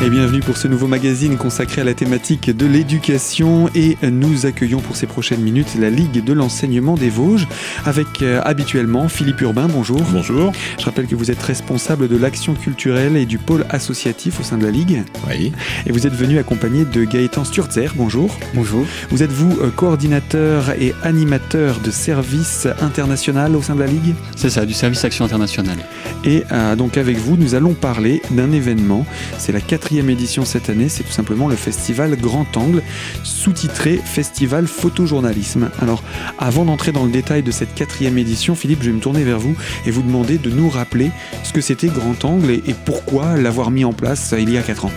Et 0.00 0.10
bienvenue 0.10 0.38
pour 0.38 0.56
ce 0.56 0.68
nouveau 0.68 0.86
magazine 0.86 1.36
consacré 1.36 1.80
à 1.80 1.84
la 1.84 1.92
thématique 1.92 2.56
de 2.56 2.66
l'éducation 2.66 3.68
et 3.74 3.96
nous 4.00 4.46
accueillons 4.46 4.78
pour 4.78 4.94
ces 4.94 5.08
prochaines 5.08 5.40
minutes 5.40 5.74
la 5.76 5.90
Ligue 5.90 6.22
de 6.22 6.32
l'enseignement 6.32 6.94
des 6.94 7.10
Vosges 7.10 7.48
avec 7.84 8.22
euh, 8.22 8.40
habituellement 8.44 9.08
Philippe 9.08 9.40
Urbain, 9.40 9.66
bonjour. 9.66 10.00
Bonjour. 10.12 10.52
Je 10.78 10.84
rappelle 10.84 11.08
que 11.08 11.16
vous 11.16 11.32
êtes 11.32 11.42
responsable 11.42 12.06
de 12.06 12.16
l'action 12.16 12.54
culturelle 12.54 13.16
et 13.16 13.26
du 13.26 13.38
pôle 13.38 13.66
associatif 13.70 14.38
au 14.38 14.44
sein 14.44 14.56
de 14.56 14.66
la 14.66 14.70
Ligue. 14.70 15.02
Oui. 15.28 15.52
Et 15.84 15.90
vous 15.90 16.06
êtes 16.06 16.14
venu 16.14 16.38
accompagné 16.38 16.84
de 16.84 17.02
Gaëtan 17.02 17.44
Sturzer, 17.44 17.92
bonjour. 17.96 18.38
Bonjour. 18.54 18.86
Vous 19.10 19.24
êtes 19.24 19.32
vous 19.32 19.58
euh, 19.60 19.70
coordinateur 19.70 20.70
et 20.80 20.94
animateur 21.02 21.80
de 21.80 21.90
service 21.90 22.68
international 22.80 23.56
au 23.56 23.62
sein 23.62 23.74
de 23.74 23.80
la 23.80 23.88
Ligue? 23.88 24.14
C'est 24.36 24.50
ça, 24.50 24.64
du 24.64 24.74
service 24.74 25.04
Action 25.04 25.24
Internationale. 25.24 25.78
Et 26.24 26.44
euh, 26.52 26.76
donc 26.76 26.96
avec 26.96 27.16
vous, 27.16 27.36
nous 27.36 27.56
allons 27.56 27.74
parler 27.74 28.22
d'un 28.30 28.52
événement. 28.52 29.04
C'est 29.38 29.50
la 29.50 29.60
quatrième 29.60 29.87
édition 29.96 30.44
cette 30.44 30.68
année, 30.68 30.88
c'est 30.88 31.02
tout 31.02 31.12
simplement 31.12 31.48
le 31.48 31.56
festival 31.56 32.16
Grand 32.16 32.56
Angle, 32.56 32.82
sous-titré 33.24 34.00
Festival 34.04 34.66
Photojournalisme. 34.66 35.70
Alors, 35.80 36.02
avant 36.38 36.64
d'entrer 36.64 36.92
dans 36.92 37.04
le 37.04 37.10
détail 37.10 37.42
de 37.42 37.50
cette 37.50 37.74
quatrième 37.74 38.18
édition, 38.18 38.54
Philippe, 38.54 38.82
je 38.82 38.90
vais 38.90 38.96
me 38.96 39.00
tourner 39.00 39.24
vers 39.24 39.38
vous 39.38 39.56
et 39.86 39.90
vous 39.90 40.02
demander 40.02 40.38
de 40.38 40.50
nous 40.50 40.68
rappeler 40.68 41.10
ce 41.42 41.52
que 41.52 41.60
c'était 41.60 41.88
Grand 41.88 42.24
Angle 42.24 42.50
et, 42.50 42.62
et 42.66 42.74
pourquoi 42.84 43.36
l'avoir 43.36 43.70
mis 43.70 43.84
en 43.84 43.92
place 43.92 44.34
il 44.38 44.50
y 44.50 44.58
a 44.58 44.62
quatre 44.62 44.84
ans. 44.84 44.92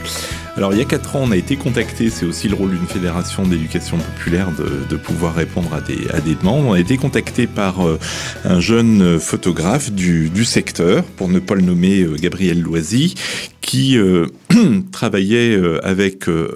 Alors 0.57 0.73
il 0.73 0.79
y 0.79 0.81
a 0.81 0.85
4 0.85 1.15
ans, 1.15 1.21
on 1.23 1.31
a 1.31 1.37
été 1.37 1.55
contacté, 1.55 2.09
c'est 2.09 2.25
aussi 2.25 2.47
le 2.47 2.55
rôle 2.55 2.71
d'une 2.71 2.87
fédération 2.87 3.43
d'éducation 3.43 3.97
populaire 3.97 4.49
de, 4.51 4.95
pouvoir 4.97 5.35
répondre 5.35 5.73
à 5.73 5.81
des, 5.81 6.35
demandes. 6.35 6.65
On 6.65 6.73
a 6.73 6.79
été 6.79 6.97
contacté 6.97 7.47
par 7.47 7.87
euh, 7.87 7.97
un 8.43 8.59
jeune 8.59 9.19
photographe 9.19 9.91
du, 9.91 10.45
secteur, 10.45 11.03
pour 11.03 11.29
ne 11.29 11.39
pas 11.39 11.55
le 11.55 11.61
nommer 11.61 12.01
euh, 12.01 12.15
Gabriel 12.15 12.61
Loisy, 12.61 13.15
qui 13.61 13.97
euh, 13.97 14.27
travaillait 14.91 15.55
euh, 15.55 15.79
avec 15.85 16.27
euh, 16.27 16.49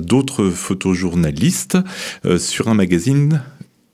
d'autres 0.00 0.50
photojournalistes 0.50 1.78
euh, 2.24 2.38
sur 2.38 2.68
un 2.68 2.74
magazine 2.74 3.42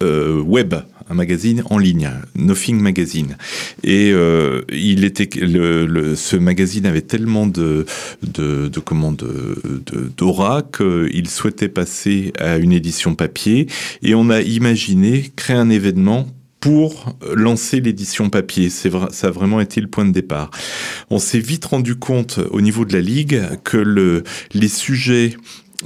web 0.03 0.75
magazine 1.15 1.63
en 1.71 1.79
ligne, 1.79 2.11
Nothing 2.37 2.81
Magazine. 2.81 3.37
Et 3.83 4.11
euh, 4.13 4.63
il 4.73 5.05
était, 5.05 5.29
ce 5.33 6.37
magazine 6.37 6.87
avait 6.87 7.03
tellement 7.03 7.47
de, 7.47 7.87
de, 8.23 8.69
de 8.69 8.81
comment 8.81 9.13
de, 9.13 9.61
d'aura 10.17 10.63
qu'il 10.63 11.29
souhaitait 11.29 11.69
passer 11.69 12.33
à 12.39 12.57
une 12.59 12.73
édition 12.73 13.15
papier. 13.15 13.67
Et 14.03 14.15
on 14.15 14.31
a 14.31 14.41
imaginé 14.41 15.31
créer 15.37 15.57
un 15.57 15.71
événement 15.71 16.29
pour 16.61 17.17
lancer 17.35 17.81
l'édition 17.81 18.29
papier. 18.29 18.69
C'est 18.69 18.91
ça 19.11 19.29
a 19.29 19.31
vraiment 19.31 19.61
été 19.61 19.81
le 19.81 19.89
point 19.89 20.05
de 20.05 20.13
départ. 20.13 20.51
On 21.09 21.19
s'est 21.19 21.41
vite 21.41 21.65
rendu 21.65 21.97
compte 21.97 22.39
au 22.51 22.61
niveau 22.61 22.85
de 22.85 22.93
la 22.93 23.01
ligue 23.01 23.41
que 23.65 23.79
le, 23.79 24.23
les 24.53 24.69
sujets 24.69 25.35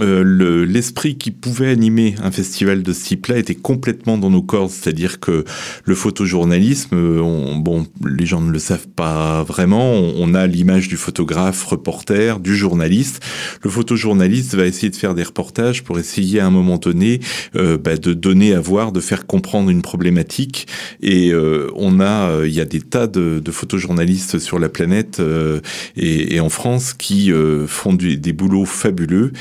euh, 0.01 0.65
l'esprit 0.67 1.11
le, 1.11 1.15
qui 1.15 1.31
pouvait 1.31 1.71
animer 1.71 2.15
un 2.23 2.31
festival 2.31 2.83
de 2.83 2.93
ce 2.93 3.05
type-là 3.05 3.39
était 3.39 3.55
complètement 3.55 4.19
dans 4.19 4.31
nos 4.31 4.43
cordes, 4.43 4.71
c'est-à-dire 4.71 5.21
que 5.21 5.45
le 5.85 5.95
photojournalisme, 5.95 6.97
on, 6.97 7.57
bon, 7.57 7.87
les 8.07 8.27
gens 8.27 8.41
ne 8.41 8.51
le 8.51 8.59
savent 8.59 8.89
pas 8.89 9.43
vraiment, 9.43 9.93
on, 9.93 10.35
a 10.35 10.47
l'image 10.47 10.89
du 10.89 10.97
photographe, 10.97 11.65
reporter, 11.65 12.41
du 12.41 12.57
journaliste. 12.57 13.23
Le 13.63 13.71
photojournaliste 13.71 14.55
va 14.55 14.67
essayer 14.67 14.91
de 14.91 14.97
faire 14.97 15.15
des 15.15 15.23
reportages 15.23 15.85
pour 15.85 15.99
essayer 15.99 16.41
à 16.41 16.47
un 16.47 16.51
moment 16.51 16.79
donné 16.79 17.21
euh, 17.55 17.79
bah, 17.79 17.97
de 17.97 18.13
donner 18.15 18.55
à 18.55 18.61
voir, 18.61 18.91
de 18.91 19.01
faire 19.01 19.27
comprendre 19.27 19.71
une 19.71 19.83
problématique. 19.83 20.67
Et 21.03 21.33
euh, 21.33 21.71
on 21.77 22.01
a, 22.01 22.31
euh, 22.31 22.49
il 22.49 22.55
y 22.55 22.61
a 22.61 22.65
des 22.65 22.81
tas 22.81 23.07
de, 23.07 23.43
photojournalistes 23.51 24.39
sur 24.39 24.59
la 24.59 24.69
planète 24.69 25.21
euh, 25.21 25.61
et, 25.97 26.35
et, 26.35 26.41
en 26.41 26.49
France 26.49 26.93
qui 26.93 27.31
euh, 27.31 27.67
font 27.67 27.93
du, 27.93 28.17
des 28.17 28.33
boulots 28.33 28.65
fabuleux. 28.65 29.33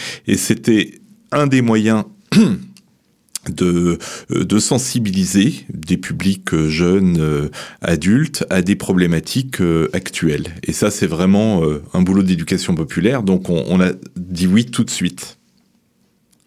C'était 0.44 1.00
un 1.32 1.48
des 1.48 1.62
moyens 1.62 2.04
de, 3.50 3.98
de 4.30 4.60
sensibiliser 4.60 5.66
des 5.74 5.98
publics 5.98 6.56
jeunes, 6.68 7.50
adultes, 7.82 8.46
à 8.50 8.62
des 8.62 8.76
problématiques 8.76 9.62
actuelles. 9.94 10.48
Et 10.64 10.74
ça, 10.74 10.92
c'est 10.92 11.08
vraiment 11.08 11.64
un 11.94 12.02
boulot 12.02 12.24
d'éducation 12.24 12.76
populaire. 12.76 13.24
Donc, 13.24 13.50
on, 13.50 13.64
on, 13.68 13.82
a 13.82 13.92
dit 14.16 14.48
oui 14.48 14.66
tout 14.66 14.84
de 14.84 14.90
suite. 14.90 15.40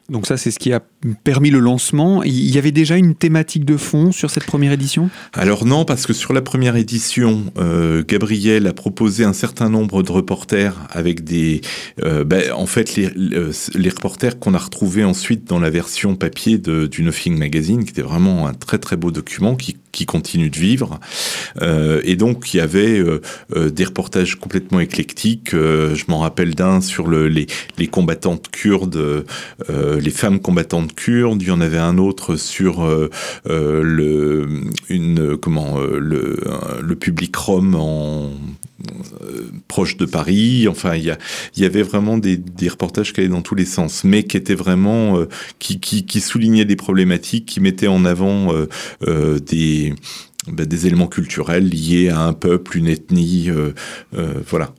Donc 0.09 0.27
ça, 0.27 0.37
c'est 0.37 0.51
ce 0.51 0.59
qui 0.59 0.73
a 0.73 0.81
permis 1.25 1.51
le 1.51 1.59
lancement. 1.59 2.23
Il 2.23 2.55
y 2.55 2.59
avait 2.59 2.73
déjà 2.73 2.97
une 2.97 3.15
thématique 3.15 3.65
de 3.65 3.77
fond 3.77 4.13
sur 4.13 4.31
cette 4.31 4.45
première 4.45 4.73
édition? 4.73 5.11
Alors 5.33 5.65
non, 5.65 5.85
parce 5.85 6.07
que 6.07 6.13
sur 6.13 6.33
la 6.33 6.43
première 6.43 6.77
édition, 6.77 7.45
euh, 7.59 8.05
Gabriel 8.07 8.67
a 8.67 8.73
proposé 8.73 9.25
un 9.25 9.33
certain 9.33 9.69
nombre 9.69 10.03
de 10.03 10.13
reporters 10.13 10.87
avec 10.91 11.25
des... 11.25 11.61
Euh, 12.05 12.25
ben, 12.25 12.53
en 12.53 12.67
fait, 12.67 12.97
les, 12.97 13.89
reporters 13.89 14.39
qu'on 14.39 14.55
a 14.55 14.59
retrouvés 14.59 15.05
ensuite 15.05 15.45
dans 15.45 15.59
la 15.59 15.71
version 15.71 16.15
papier 16.15 16.59
de, 16.59 16.87
du 16.87 17.03
Nothing 17.03 17.37
Magazine, 17.39 17.85
qui 17.85 17.91
était 17.91 18.03
vraiment 18.03 18.47
un 18.47 18.55
très 18.55 18.79
très 18.79 18.97
beau 18.97 19.11
document 19.11 19.57
qui, 19.57 19.77
qui 19.97 20.07
continue 20.07 20.51
de 20.51 20.59
vivre. 20.59 21.01
Euh, 21.63 22.01
et 22.05 22.17
donc, 22.17 22.53
il 22.55 22.59
y 22.59 22.61
avait 22.61 22.99
euh, 22.99 23.21
des 23.71 23.85
reportages 23.85 24.37
complètement 24.37 24.81
éclectiques. 24.81 25.51
je 25.53 26.05
m'en 26.09 26.21
rappelle 26.21 26.55
d'un 26.55 26.81
sur 26.81 27.09
le, 27.09 27.29
les, 27.29 27.47
combattantes 27.89 28.49
kurdes 28.51 29.25
les 29.69 30.11
femmes 30.11 30.41
combattantes 30.41 30.95
kurdes. 30.95 31.43
Il 31.43 31.49
y 31.49 31.51
en 31.51 31.61
avait 31.61 31.79
un 31.79 31.99
autre 31.99 32.37
sur 32.37 32.85
euh, 32.85 33.11
euh, 33.49 33.83
le, 33.83 34.47
une, 34.89 35.37
comment, 35.37 35.79
euh, 35.79 35.99
le, 35.99 36.39
le 36.83 36.97
public 36.97 37.35
rom 37.37 37.75
en 37.75 38.31
proche 39.69 39.97
de 39.97 40.05
Paris. 40.05 40.67
Enfin, 40.69 40.95
il 40.97 41.17
y, 41.57 41.65
avait 41.65 41.83
vraiment 41.83 42.19
des, 42.19 42.41
reportages 42.69 43.13
qui 43.13 43.21
allaient 43.21 43.29
dans 43.29 43.43
tous 43.43 43.55
les 43.55 43.65
sens, 43.65 44.05
mais 44.05 44.25
qui 44.25 44.37
étaient 44.37 44.55
vraiment 44.55 45.19
euh, 45.19 45.29
qui, 45.59 46.21
soulignaient 46.21 46.65
des 46.65 46.77
problématiques, 46.77 47.47
qui 47.47 47.61
mettaient 47.61 47.87
en 47.87 48.05
avant 48.05 48.53
euh, 48.53 48.69
euh, 49.07 49.39
des 49.39 49.95
ben, 50.53 50.65
des 50.65 50.87
éléments 50.87 51.09
culturels 51.09 51.69
liés 51.69 52.09
à 52.09 52.21
un 52.21 52.33
peuple, 52.33 52.79
une 52.79 52.87
ethnie, 52.87 53.51
voilà. 54.49 54.73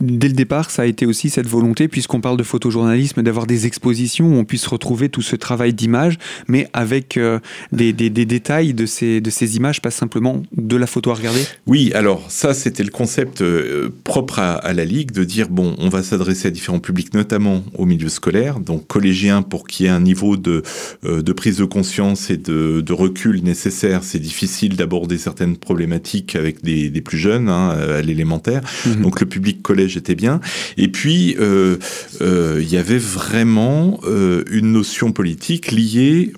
Dès 0.00 0.28
le 0.28 0.34
départ, 0.34 0.70
ça 0.70 0.82
a 0.82 0.86
été 0.86 1.06
aussi 1.06 1.30
cette 1.30 1.46
volonté, 1.46 1.88
puisqu'on 1.88 2.20
parle 2.20 2.36
de 2.36 2.42
photojournalisme, 2.42 3.22
d'avoir 3.22 3.46
des 3.46 3.66
expositions 3.66 4.26
où 4.26 4.38
on 4.38 4.44
puisse 4.44 4.66
retrouver 4.66 5.08
tout 5.08 5.22
ce 5.22 5.36
travail 5.36 5.72
d'image, 5.72 6.18
mais 6.48 6.68
avec 6.72 7.16
euh, 7.16 7.38
des, 7.72 7.92
des, 7.92 8.10
des, 8.10 8.26
détails 8.26 8.74
de 8.74 8.86
ces, 8.86 9.20
de 9.20 9.30
ces 9.30 9.56
images, 9.56 9.80
pas 9.80 9.90
simplement 9.90 10.42
de 10.56 10.76
la 10.76 10.86
photo 10.86 11.10
à 11.10 11.14
regarder 11.14 11.42
Oui, 11.66 11.92
alors 11.94 12.30
ça, 12.30 12.54
c'était 12.54 12.82
le 12.82 12.90
concept 12.90 13.40
euh, 13.40 13.90
propre 14.04 14.38
à, 14.38 14.54
à, 14.54 14.72
la 14.72 14.84
Ligue, 14.84 15.12
de 15.12 15.24
dire, 15.24 15.48
bon, 15.48 15.74
on 15.78 15.88
va 15.88 16.02
s'adresser 16.02 16.48
à 16.48 16.50
différents 16.50 16.80
publics, 16.80 17.14
notamment 17.14 17.64
au 17.76 17.86
milieu 17.86 18.08
scolaire, 18.08 18.60
donc 18.60 18.86
collégiens, 18.86 19.42
pour 19.42 19.66
qu'il 19.66 19.86
y 19.86 19.88
ait 19.88 19.92
un 19.92 20.00
niveau 20.00 20.36
de, 20.36 20.62
euh, 21.04 21.22
de 21.22 21.32
prise 21.32 21.58
de 21.58 21.64
conscience 21.64 22.30
et 22.30 22.36
de, 22.36 22.80
de 22.80 22.92
recul 22.92 23.42
nécessaire. 23.42 24.04
C'est 24.04 24.18
difficile 24.18 24.76
d'aborder 24.76 25.18
certaines 25.18 25.56
problématiques 25.56 26.36
avec 26.36 26.62
des, 26.62 26.90
des 26.90 27.00
plus 27.00 27.18
jeunes, 27.18 27.48
hein, 27.48 27.70
à 27.70 28.02
l'élémentaire. 28.02 28.62
Mmh. 28.86 29.02
Donc 29.02 29.20
le 29.20 29.26
public 29.26 29.53
collège 29.62 29.96
était 29.96 30.14
bien. 30.14 30.40
Et 30.76 30.88
puis, 30.88 31.30
il 31.30 31.36
euh, 31.40 31.76
euh, 32.20 32.62
y 32.62 32.76
avait 32.76 32.98
vraiment 32.98 34.00
euh, 34.04 34.44
une 34.50 34.72
notion 34.72 35.12
politique 35.12 35.70
liée 35.70 36.32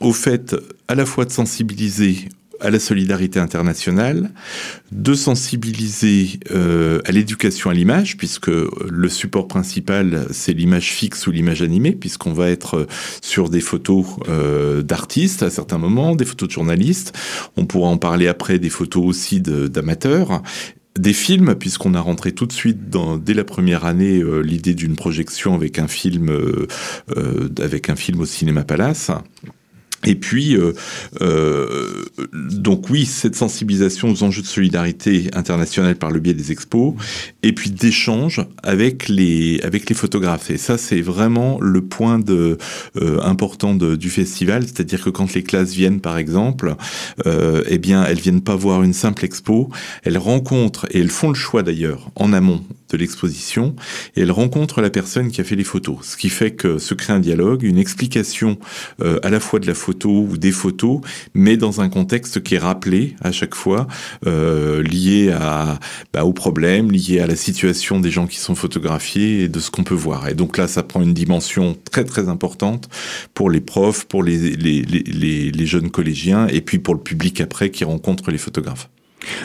au 0.00 0.12
fait 0.12 0.56
à 0.88 0.94
la 0.94 1.06
fois 1.06 1.24
de 1.24 1.32
sensibiliser 1.32 2.28
à 2.62 2.68
la 2.68 2.78
solidarité 2.78 3.38
internationale, 3.38 4.30
de 4.92 5.14
sensibiliser 5.14 6.38
à 6.50 7.10
l'éducation 7.10 7.70
à 7.70 7.74
l'image, 7.74 8.18
puisque 8.18 8.50
le 8.50 9.08
support 9.08 9.48
principal, 9.48 10.26
c'est 10.30 10.52
l'image 10.52 10.92
fixe 10.92 11.26
ou 11.26 11.30
l'image 11.30 11.62
animée, 11.62 11.92
puisqu'on 11.92 12.34
va 12.34 12.50
être 12.50 12.86
sur 13.22 13.48
des 13.48 13.62
photos 13.62 14.04
d'artistes 14.84 15.42
à 15.42 15.48
certains 15.48 15.78
moments, 15.78 16.14
des 16.14 16.26
photos 16.26 16.50
de 16.50 16.52
journalistes. 16.52 17.16
On 17.56 17.64
pourra 17.64 17.88
en 17.88 17.96
parler 17.96 18.28
après, 18.28 18.58
des 18.58 18.68
photos 18.68 19.06
aussi 19.06 19.40
d'amateurs 19.40 20.42
des 20.98 21.12
films, 21.12 21.54
puisqu'on 21.54 21.94
a 21.94 22.00
rentré 22.00 22.32
tout 22.32 22.46
de 22.46 22.52
suite 22.52 22.90
dans, 22.90 23.16
dès 23.16 23.34
la 23.34 23.44
première 23.44 23.84
année 23.84 24.18
euh, 24.18 24.40
l'idée 24.40 24.74
d'une 24.74 24.96
projection 24.96 25.54
avec 25.54 25.78
un 25.78 25.88
film, 25.88 26.30
euh, 26.30 26.66
euh, 27.16 27.48
avec 27.60 27.88
un 27.88 27.96
film 27.96 28.20
au 28.20 28.26
cinéma 28.26 28.64
Palace. 28.64 29.10
Et 30.04 30.14
puis, 30.14 30.56
euh, 30.56 30.72
euh, 31.20 32.04
donc 32.32 32.88
oui, 32.88 33.04
cette 33.04 33.36
sensibilisation 33.36 34.10
aux 34.10 34.22
enjeux 34.22 34.40
de 34.40 34.46
solidarité 34.46 35.28
internationale 35.34 35.94
par 35.96 36.10
le 36.10 36.20
biais 36.20 36.32
des 36.32 36.52
expos, 36.52 36.94
et 37.42 37.52
puis 37.52 37.70
d'échange 37.70 38.40
avec 38.62 39.08
les 39.08 39.60
avec 39.62 39.88
les 39.90 39.94
photographes. 39.94 40.50
Et 40.50 40.56
ça, 40.56 40.78
c'est 40.78 41.02
vraiment 41.02 41.58
le 41.60 41.82
point 41.82 42.20
euh, 42.28 42.56
important 43.22 43.74
du 43.74 44.10
festival, 44.10 44.62
c'est-à-dire 44.62 45.04
que 45.04 45.10
quand 45.10 45.34
les 45.34 45.42
classes 45.42 45.72
viennent, 45.72 46.00
par 46.00 46.16
exemple, 46.16 46.76
eh 47.24 47.78
bien, 47.78 48.04
elles 48.04 48.18
viennent 48.18 48.40
pas 48.40 48.56
voir 48.56 48.82
une 48.82 48.92
simple 48.92 49.24
expo, 49.24 49.70
elles 50.02 50.18
rencontrent 50.18 50.86
et 50.90 51.00
elles 51.00 51.10
font 51.10 51.28
le 51.28 51.34
choix 51.34 51.62
d'ailleurs 51.62 52.10
en 52.16 52.32
amont 52.32 52.62
de 52.90 52.96
l'exposition 52.96 53.74
et 54.16 54.22
elle 54.22 54.32
rencontre 54.32 54.80
la 54.80 54.90
personne 54.90 55.30
qui 55.30 55.40
a 55.40 55.44
fait 55.44 55.56
les 55.56 55.64
photos. 55.64 55.98
Ce 56.02 56.16
qui 56.16 56.28
fait 56.28 56.52
que 56.52 56.78
se 56.78 56.94
crée 56.94 57.12
un 57.12 57.20
dialogue, 57.20 57.62
une 57.62 57.78
explication 57.78 58.58
euh, 59.02 59.18
à 59.22 59.30
la 59.30 59.40
fois 59.40 59.60
de 59.60 59.66
la 59.66 59.74
photo 59.74 60.10
ou 60.10 60.36
des 60.36 60.52
photos, 60.52 61.00
mais 61.34 61.56
dans 61.56 61.80
un 61.80 61.88
contexte 61.88 62.42
qui 62.42 62.56
est 62.56 62.58
rappelé 62.58 63.16
à 63.20 63.32
chaque 63.32 63.54
fois, 63.54 63.86
euh, 64.26 64.82
lié 64.82 65.30
à, 65.30 65.78
bah, 66.12 66.24
au 66.24 66.32
problème, 66.32 66.90
lié 66.90 67.20
à 67.20 67.26
la 67.26 67.36
situation 67.36 68.00
des 68.00 68.10
gens 68.10 68.26
qui 68.26 68.38
sont 68.38 68.54
photographiés 68.54 69.42
et 69.42 69.48
de 69.48 69.60
ce 69.60 69.70
qu'on 69.70 69.84
peut 69.84 69.94
voir. 69.94 70.28
Et 70.28 70.34
donc 70.34 70.58
là, 70.58 70.68
ça 70.68 70.82
prend 70.82 71.02
une 71.02 71.14
dimension 71.14 71.76
très 71.90 72.04
très 72.04 72.28
importante 72.28 72.88
pour 73.34 73.50
les 73.50 73.60
profs, 73.60 74.06
pour 74.06 74.22
les, 74.22 74.56
les, 74.56 74.82
les, 74.82 75.50
les 75.50 75.66
jeunes 75.66 75.90
collégiens 75.90 76.46
et 76.48 76.60
puis 76.60 76.78
pour 76.78 76.94
le 76.94 77.00
public 77.00 77.40
après 77.40 77.70
qui 77.70 77.84
rencontre 77.84 78.30
les 78.30 78.38
photographes. 78.38 78.88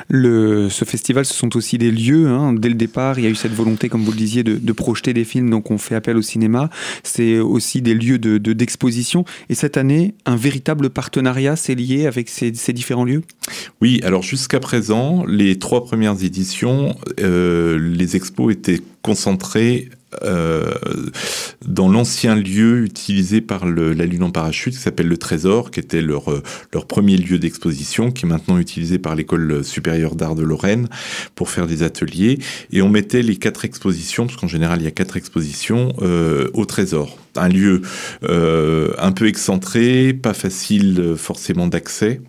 Le, 0.07 0.69
ce 0.69 0.85
festival, 0.85 1.25
ce 1.25 1.33
sont 1.33 1.55
aussi 1.55 1.77
des 1.77 1.91
lieux. 1.91 2.27
Hein. 2.27 2.53
Dès 2.53 2.69
le 2.69 2.75
départ, 2.75 3.19
il 3.19 3.25
y 3.25 3.27
a 3.27 3.31
eu 3.31 3.35
cette 3.35 3.53
volonté, 3.53 3.89
comme 3.89 4.03
vous 4.03 4.11
le 4.11 4.17
disiez, 4.17 4.43
de, 4.43 4.55
de 4.55 4.71
projeter 4.73 5.13
des 5.13 5.23
films, 5.23 5.49
donc 5.49 5.71
on 5.71 5.77
fait 5.77 5.95
appel 5.95 6.17
au 6.17 6.21
cinéma. 6.21 6.69
C'est 7.03 7.39
aussi 7.39 7.81
des 7.81 7.93
lieux 7.93 8.19
de, 8.19 8.37
d'exposition. 8.37 9.25
Et 9.49 9.55
cette 9.55 9.77
année, 9.77 10.13
un 10.25 10.35
véritable 10.35 10.89
partenariat 10.89 11.55
s'est 11.55 11.75
lié 11.75 12.07
avec 12.07 12.29
ces, 12.29 12.51
différents 12.51 13.05
lieux? 13.05 13.21
Oui, 13.81 13.99
alors 14.03 14.23
jusqu'à 14.23 14.59
présent, 14.59 15.25
les 15.25 15.57
trois 15.59 15.85
premières 15.85 16.23
éditions, 16.23 16.95
euh, 17.19 17.77
les 17.79 18.15
expos 18.15 18.51
étaient 18.53 18.81
concentrés 19.01 19.89
euh, 20.23 20.73
dans 21.65 21.89
l'ancien 21.89 22.35
lieu 22.35 22.83
utilisé 22.83 23.41
par 23.41 23.65
la 23.65 24.05
Lune 24.05 24.23
en 24.23 24.31
parachute, 24.31 24.73
qui 24.73 24.79
s'appelle 24.79 25.07
le 25.07 25.17
Trésor, 25.17 25.71
qui 25.71 25.79
était 25.79 26.01
leur, 26.01 26.31
euh, 26.31 26.43
leur 26.73 26.85
premier 26.85 27.17
lieu 27.17 27.39
d'exposition, 27.39 28.11
qui 28.11 28.25
est 28.25 28.29
maintenant 28.29 28.57
utilisé 28.57 28.97
par 28.99 29.15
l'école 29.15 29.63
supérieure 29.63 30.15
d'art 30.15 30.35
de 30.35 30.43
Lorraine 30.43 30.87
pour 31.33 31.49
faire 31.49 31.67
des 31.67 31.83
ateliers. 31.83 32.39
Et 32.71 32.81
on 32.81 32.89
mettait 32.89 33.21
les 33.21 33.35
quatre 33.35 33.65
expositions, 33.65 34.27
parce 34.27 34.39
qu'en 34.39 34.47
général 34.47 34.81
il 34.81 34.85
y 34.85 34.87
a 34.87 34.91
quatre 34.91 35.17
expositions, 35.17 35.93
euh, 36.01 36.49
au 36.53 36.65
Trésor. 36.65 37.17
Un 37.35 37.49
lieu 37.49 37.81
un 38.23 39.11
peu 39.11 39.27
excentré, 39.27 40.13
pas 40.13 40.33
facile 40.33 41.15
forcément 41.17 41.67
d'accès 41.67 42.21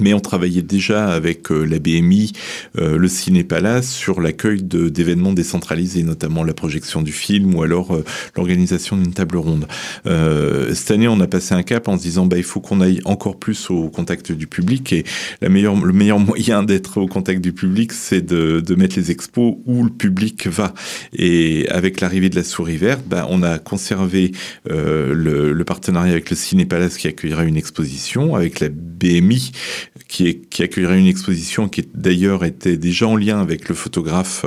mais 0.00 0.14
on 0.14 0.20
travaillait 0.20 0.62
déjà 0.62 1.08
avec 1.08 1.50
euh, 1.50 1.64
la 1.64 1.78
BMI, 1.78 2.32
euh, 2.78 2.98
le 2.98 3.08
Ciné 3.08 3.44
Palace, 3.44 3.90
sur 3.90 4.20
l'accueil 4.20 4.62
d'événements 4.62 5.32
décentralisés, 5.32 6.02
notamment 6.02 6.44
la 6.44 6.54
projection 6.54 7.02
du 7.02 7.12
film 7.12 7.54
ou 7.54 7.62
alors 7.62 7.94
euh, 7.94 8.04
l'organisation 8.36 8.96
d'une 8.96 9.12
table 9.12 9.36
ronde. 9.36 9.66
Euh, 10.06 10.74
cette 10.74 10.90
année, 10.90 11.08
on 11.08 11.20
a 11.20 11.26
passé 11.26 11.54
un 11.54 11.62
cap 11.62 11.88
en 11.88 11.96
se 11.96 12.02
disant 12.02 12.26
bah, 12.26 12.36
il 12.36 12.44
faut 12.44 12.60
qu'on 12.60 12.80
aille 12.80 13.00
encore 13.04 13.38
plus 13.38 13.70
au 13.70 13.88
contact 13.88 14.32
du 14.32 14.46
public 14.46 14.92
et 14.92 15.04
la 15.40 15.48
meilleure, 15.48 15.76
le 15.76 15.92
meilleur 15.92 16.18
moyen 16.24 16.62
d'être 16.62 16.98
au 17.00 17.06
contact 17.06 17.40
du 17.40 17.52
public, 17.52 17.92
c'est 17.92 18.22
de, 18.22 18.60
de, 18.60 18.74
mettre 18.74 18.96
les 18.96 19.10
expos 19.10 19.56
où 19.66 19.84
le 19.84 19.90
public 19.90 20.46
va. 20.48 20.74
Et 21.12 21.68
avec 21.68 22.00
l'arrivée 22.00 22.28
de 22.28 22.36
la 22.36 22.44
souris 22.44 22.76
verte, 22.76 23.04
bah, 23.06 23.26
on 23.30 23.42
a 23.42 23.58
conservé 23.58 24.32
euh, 24.70 25.14
le, 25.14 25.52
le 25.52 25.64
partenariat 25.64 26.12
avec 26.12 26.30
le 26.30 26.36
Ciné 26.36 26.66
Palace 26.66 26.96
qui 26.96 27.08
accueillera 27.08 27.44
une 27.44 27.56
exposition, 27.56 28.34
avec 28.34 28.60
la 28.60 28.68
BMI 28.70 29.52
qui, 30.08 30.28
est, 30.28 30.48
qui 30.48 30.62
accueillerait 30.62 30.98
une 30.98 31.06
exposition 31.06 31.68
qui 31.68 31.86
d'ailleurs 31.94 32.44
était 32.44 32.76
déjà 32.76 33.06
en 33.08 33.16
lien 33.16 33.40
avec 33.40 33.68
le 33.68 33.74
photographe 33.74 34.46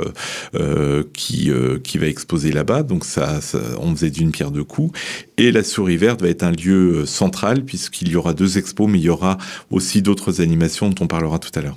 euh, 0.54 1.04
qui, 1.12 1.50
euh, 1.50 1.78
qui 1.78 1.98
va 1.98 2.06
exposer 2.06 2.52
là-bas. 2.52 2.82
Donc 2.82 3.04
ça, 3.04 3.40
ça, 3.40 3.58
on 3.80 3.94
faisait 3.94 4.10
d'une 4.10 4.30
pierre 4.30 4.50
deux 4.50 4.64
coups. 4.64 4.98
Et 5.36 5.52
la 5.52 5.62
Souris 5.62 5.96
Verte 5.96 6.22
va 6.22 6.28
être 6.28 6.42
un 6.42 6.52
lieu 6.52 7.00
euh, 7.00 7.06
central 7.06 7.64
puisqu'il 7.64 8.08
y 8.08 8.16
aura 8.16 8.34
deux 8.34 8.58
expos, 8.58 8.88
mais 8.88 8.98
il 8.98 9.04
y 9.04 9.10
aura 9.10 9.38
aussi 9.70 10.02
d'autres 10.02 10.40
animations 10.40 10.88
dont 10.88 11.04
on 11.04 11.06
parlera 11.06 11.38
tout 11.38 11.52
à 11.54 11.60
l'heure. 11.62 11.76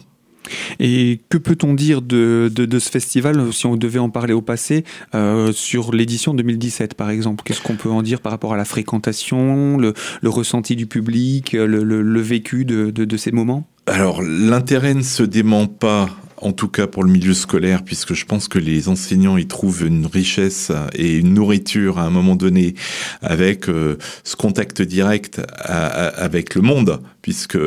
Et 0.80 1.22
que 1.30 1.38
peut-on 1.38 1.74
dire 1.74 2.02
de, 2.02 2.52
de, 2.54 2.80
ce 2.80 2.90
festival, 2.90 3.54
si 3.54 3.66
on 3.66 3.76
devait 3.76 4.00
en 4.00 4.10
parler 4.10 4.34
au 4.34 4.42
passé, 4.42 4.84
euh, 5.16 5.52
sur 5.52 5.94
l'édition 5.94 6.34
2017 6.34 6.96
par 6.96 7.10
exemple? 7.10 7.44
Qu'est-ce 7.44 7.62
qu'on 7.62 7.76
peut 7.76 7.90
en 7.90 8.02
dire 8.02 8.22
par 8.22 8.32
rapport 8.32 8.54
à 8.54 8.58
la 8.58 8.66
fréquentation, 8.66 9.78
le, 9.78 9.94
ressenti 10.24 10.76
du 10.76 10.88
public, 10.88 11.54
le, 11.54 12.22
vécu 12.22 12.66
de, 12.66 12.90
de 12.92 13.18
ces 13.18 13.32
moments? 13.32 13.68
Alors, 13.88 14.22
l'intérêt 14.22 14.94
ne 14.94 15.02
se 15.02 15.24
dément 15.24 15.68
pas 15.68 16.10
en 16.42 16.52
tout 16.52 16.68
cas 16.68 16.88
pour 16.88 17.04
le 17.04 17.12
milieu 17.12 17.34
scolaire, 17.34 17.84
puisque 17.84 18.14
je 18.14 18.26
pense 18.26 18.48
que 18.48 18.60
les 18.60 18.90
enseignants 18.90 19.38
y 19.38 19.48
trouvent 19.48 19.86
une 19.86 20.08
richesse 20.08 20.72
et 20.94 21.18
une 21.18 21.34
nourriture 21.36 22.00
à 22.00 22.04
un 22.04 22.10
moment 22.10 22.36
donné 22.36 22.74
avec 23.22 23.70
euh, 23.70 23.98
ce 24.24 24.36
contact 24.36 24.82
direct 24.82 25.42
avec 25.64 26.56
le 26.56 26.62
monde, 26.62 27.00
puisque 27.22 27.58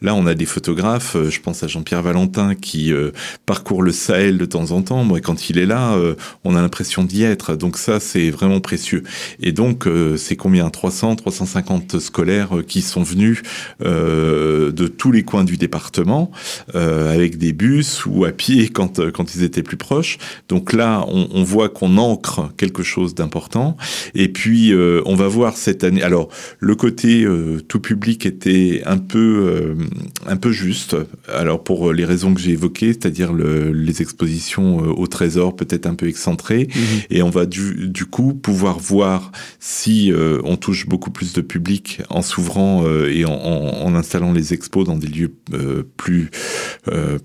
là 0.00 0.14
on 0.14 0.26
a 0.26 0.34
des 0.34 0.46
photographes, 0.46 1.16
euh, 1.16 1.30
je 1.30 1.40
pense 1.40 1.62
à 1.62 1.68
Jean-Pierre 1.68 2.02
Valentin 2.02 2.54
qui 2.54 2.92
euh, 2.92 3.10
parcourt 3.46 3.82
le 3.82 3.92
Sahel 3.92 4.38
de 4.38 4.44
temps 4.44 4.70
en 4.70 4.82
temps, 4.82 5.04
moi 5.04 5.20
quand 5.20 5.50
il 5.50 5.58
est 5.58 5.66
là, 5.66 5.94
euh, 5.94 6.14
on 6.44 6.54
a 6.54 6.60
l'impression 6.60 7.04
d'y 7.04 7.22
être, 7.22 7.56
donc 7.56 7.78
ça 7.78 8.00
c'est 8.00 8.30
vraiment 8.30 8.60
précieux. 8.60 9.02
Et 9.40 9.52
donc 9.52 9.86
euh, 9.86 10.16
c'est 10.16 10.36
combien? 10.36 10.70
300, 10.70 11.16
350 11.16 11.98
scolaires 11.98 12.58
euh, 12.58 12.62
qui 12.62 12.82
sont 12.82 13.02
venus 13.02 13.42
de 13.80 14.86
tous 14.86 15.12
les 15.12 15.22
coins 15.22 15.44
du 15.44 15.56
département, 15.56 16.30
avec 16.74 17.38
des 17.38 17.52
bus 17.52 18.06
ou 18.06 18.24
à 18.24 18.32
pied 18.32 18.68
quand, 18.68 19.10
quand 19.10 19.34
ils 19.34 19.42
étaient 19.42 19.62
plus 19.62 19.76
proches. 19.76 20.18
Donc 20.48 20.72
là 20.72 21.04
on, 21.08 21.28
on 21.32 21.42
voit 21.42 21.68
qu'on 21.68 21.96
ancre 21.98 22.52
quelque 22.56 22.82
chose 22.82 23.14
d'important. 23.14 23.76
Et 24.14 24.28
puis 24.28 24.72
on 25.04 25.14
va 25.14 25.28
voir 25.28 25.56
cette 25.56 25.84
année, 25.84 26.02
alors 26.02 26.28
le 26.58 26.74
côté 26.74 27.26
tout 27.68 27.80
public 27.80 28.26
était 28.26 28.82
un 28.86 28.98
peu 29.06 29.18
euh, 29.18 29.74
un 30.26 30.36
peu 30.36 30.52
juste. 30.52 30.96
Alors 31.28 31.62
pour 31.62 31.92
les 31.92 32.04
raisons 32.04 32.32
que 32.32 32.40
j'ai 32.40 32.52
évoquées, 32.52 32.92
c'est-à-dire 32.92 33.32
le, 33.32 33.72
les 33.72 34.00
expositions 34.00 34.84
euh, 34.84 34.88
au 34.88 35.06
trésor 35.06 35.54
peut-être 35.54 35.86
un 35.86 35.94
peu 35.94 36.08
excentrées, 36.08 36.68
mmh. 36.74 36.80
et 37.10 37.22
on 37.22 37.30
va 37.30 37.46
du, 37.46 37.88
du 37.88 38.06
coup 38.06 38.32
pouvoir 38.32 38.78
voir 38.78 39.32
si 39.60 40.12
euh, 40.12 40.40
on 40.44 40.56
touche 40.56 40.86
beaucoup 40.86 41.10
plus 41.10 41.32
de 41.32 41.40
public 41.40 42.00
en 42.08 42.22
s'ouvrant 42.22 42.84
et 43.06 43.24
en, 43.24 43.32
en, 43.32 43.84
en, 43.84 43.94
installant 43.94 44.32
les 44.32 44.54
expos 44.54 44.86
dans 44.86 44.96
des 44.96 45.08
lieux 45.08 45.34
plus 45.96 46.30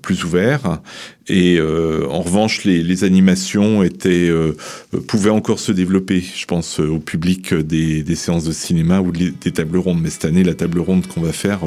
plus 0.01 0.24
ouverts. 0.24 0.81
Et 1.29 1.59
en 1.59 2.21
revanche, 2.21 2.63
les, 2.63 2.83
les 2.83 3.03
animations 3.03 3.83
étaient 3.83 4.31
pouvaient 5.07 5.29
encore 5.29 5.59
se 5.59 5.71
développer. 5.71 6.21
Je 6.21 6.45
pense 6.45 6.79
au 6.79 7.00
public 7.00 7.53
des, 7.53 8.03
des 8.03 8.15
séances 8.15 8.45
de 8.45 8.51
cinéma 8.51 9.01
ou 9.01 9.12
des, 9.12 9.31
des 9.31 9.51
tables 9.51 9.77
rondes. 9.77 10.01
Mais 10.01 10.09
cette 10.09 10.25
année, 10.25 10.44
la 10.44 10.56
table 10.56 10.79
ronde 10.79 11.07
qu'on 11.07 11.21
va 11.21 11.33
faire 11.33 11.59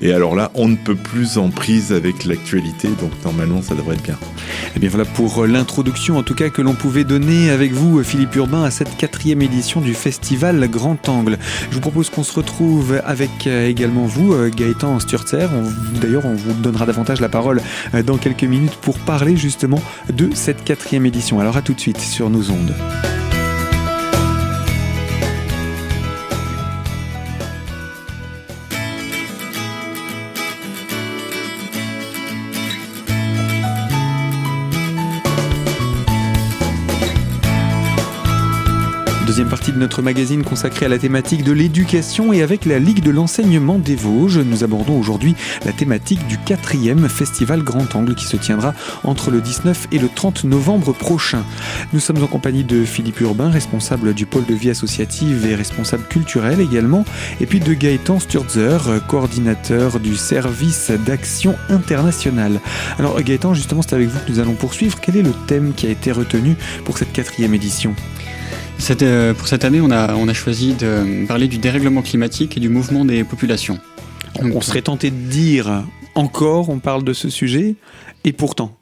et 0.00 0.12
alors 0.12 0.34
là, 0.34 0.50
on 0.54 0.68
ne 0.68 0.76
peut 0.76 0.94
plus 0.94 1.38
en 1.38 1.50
prise 1.50 1.92
avec 1.92 2.24
l'actualité, 2.24 2.88
donc 2.88 3.10
normalement, 3.24 3.62
ça 3.62 3.74
devrait 3.74 3.96
être 3.96 4.02
bien. 4.02 4.14
Et 4.14 4.72
eh 4.76 4.78
bien 4.80 4.88
voilà 4.88 5.04
pour 5.04 5.46
l'introduction, 5.46 6.16
en 6.16 6.22
tout 6.22 6.34
cas, 6.34 6.48
que 6.50 6.62
l'on 6.62 6.74
pouvait 6.74 7.04
donner 7.04 7.50
avec 7.50 7.72
vous, 7.72 8.02
Philippe 8.02 8.34
Urbain, 8.36 8.64
à 8.64 8.70
cette 8.70 8.96
quatrième 8.96 9.42
édition 9.42 9.80
du 9.80 9.94
festival 9.94 10.68
Grand 10.68 11.08
Angle. 11.08 11.38
Je 11.70 11.74
vous 11.74 11.80
propose 11.80 12.10
qu'on 12.10 12.24
se 12.24 12.32
retrouve 12.32 13.00
avec 13.04 13.46
euh, 13.46 13.68
également 13.68 14.06
vous, 14.06 14.32
euh, 14.32 14.50
Gaëtan 14.50 15.00
Sturzer. 15.00 15.48
D'ailleurs, 16.00 16.26
on 16.26 16.34
vous 16.34 16.52
donnera 16.54 16.86
davantage 16.86 17.20
la 17.20 17.28
parole 17.28 17.60
dans 18.06 18.16
quelques 18.16 18.44
minutes 18.44 18.76
pour 18.80 18.98
parler 18.98 19.36
justement 19.36 19.82
de 20.12 20.30
cette 20.34 20.64
quatrième 20.64 21.06
édition. 21.06 21.40
Alors 21.40 21.56
à 21.56 21.62
tout 21.62 21.74
de 21.74 21.80
suite 21.80 22.00
sur 22.00 22.30
nos 22.30 22.50
ondes. 22.50 22.74
Deuxième 39.38 39.50
partie 39.50 39.70
de 39.70 39.78
notre 39.78 40.02
magazine 40.02 40.42
consacrée 40.42 40.86
à 40.86 40.88
la 40.88 40.98
thématique 40.98 41.44
de 41.44 41.52
l'éducation 41.52 42.32
et 42.32 42.42
avec 42.42 42.64
la 42.64 42.80
Ligue 42.80 43.04
de 43.04 43.12
l'enseignement 43.12 43.78
des 43.78 43.94
Vosges, 43.94 44.38
nous 44.38 44.64
abordons 44.64 44.98
aujourd'hui 44.98 45.36
la 45.64 45.70
thématique 45.70 46.26
du 46.26 46.38
quatrième 46.38 47.08
festival 47.08 47.62
Grand 47.62 47.94
Angle 47.94 48.16
qui 48.16 48.24
se 48.24 48.36
tiendra 48.36 48.74
entre 49.04 49.30
le 49.30 49.40
19 49.40 49.86
et 49.92 49.98
le 50.00 50.08
30 50.12 50.42
novembre 50.42 50.92
prochain. 50.92 51.44
Nous 51.92 52.00
sommes 52.00 52.20
en 52.20 52.26
compagnie 52.26 52.64
de 52.64 52.84
Philippe 52.84 53.20
Urbain, 53.20 53.48
responsable 53.48 54.12
du 54.12 54.26
pôle 54.26 54.44
de 54.44 54.54
vie 54.54 54.70
associative 54.70 55.46
et 55.46 55.54
responsable 55.54 56.02
culturel 56.08 56.60
également, 56.60 57.04
et 57.40 57.46
puis 57.46 57.60
de 57.60 57.74
Gaëtan 57.74 58.18
Sturzer, 58.18 59.06
coordinateur 59.06 60.00
du 60.00 60.16
service 60.16 60.90
d'action 61.06 61.54
internationale. 61.68 62.58
Alors 62.98 63.22
Gaëtan, 63.22 63.54
justement, 63.54 63.82
c'est 63.82 63.94
avec 63.94 64.08
vous 64.08 64.18
que 64.18 64.32
nous 64.32 64.40
allons 64.40 64.54
poursuivre. 64.54 64.98
Quel 65.00 65.16
est 65.16 65.22
le 65.22 65.32
thème 65.46 65.74
qui 65.76 65.86
a 65.86 65.90
été 65.90 66.10
retenu 66.10 66.56
pour 66.84 66.98
cette 66.98 67.12
quatrième 67.12 67.54
édition? 67.54 67.94
Cette, 68.78 69.02
euh, 69.02 69.34
pour 69.34 69.48
cette 69.48 69.64
année, 69.64 69.80
on 69.80 69.90
a, 69.90 70.14
on 70.14 70.28
a 70.28 70.34
choisi 70.34 70.74
de 70.74 71.26
parler 71.26 71.48
du 71.48 71.58
dérèglement 71.58 72.02
climatique 72.02 72.56
et 72.56 72.60
du 72.60 72.68
mouvement 72.68 73.04
des 73.04 73.24
populations. 73.24 73.78
Donc, 74.40 74.54
on 74.54 74.60
serait 74.60 74.82
tenté 74.82 75.10
de 75.10 75.16
dire 75.16 75.84
encore, 76.14 76.68
on 76.68 76.78
parle 76.78 77.04
de 77.04 77.12
ce 77.12 77.28
sujet, 77.28 77.76
et 78.24 78.32
pourtant. 78.32 78.76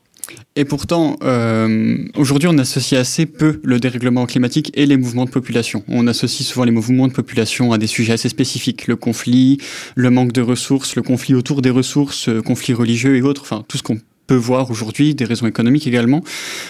Et 0.55 0.65
pourtant, 0.65 1.17
euh, 1.23 1.99
aujourd'hui, 2.17 2.49
on 2.51 2.59
associe 2.59 3.01
assez 3.01 3.27
peu 3.27 3.61
le 3.63 3.79
dérèglement 3.79 4.27
climatique 4.27 4.71
et 4.75 4.87
les 4.87 4.97
mouvements 4.97 5.25
de 5.25 5.31
population. 5.31 5.85
On 5.89 6.07
associe 6.07 6.47
souvent 6.47 6.65
les 6.65 6.73
mouvements 6.73 7.09
de 7.09 7.13
population 7.13 7.73
à 7.73 7.79
des 7.79 7.87
sujets 7.87 8.15
assez 8.15 8.29
spécifiques, 8.29 8.87
le 8.87 8.97
conflit, 8.97 9.59
le 9.95 10.11
manque 10.11 10.33
de 10.33 10.41
ressources, 10.41 10.97
le 10.97 11.03
conflit 11.03 11.35
autour 11.35 11.63
des 11.63 11.71
ressources, 11.71 12.31
conflits 12.45 12.75
religieux 12.75 13.17
et 13.17 13.23
autres, 13.23 13.43
enfin 13.43 13.65
tout 13.69 13.77
ce 13.77 13.83
qu'on 13.83 13.99
peut 14.27 14.35
voir 14.35 14.71
aujourd'hui, 14.71 15.15
des 15.15 15.25
raisons 15.25 15.47
économiques 15.47 15.87
également. 15.87 16.23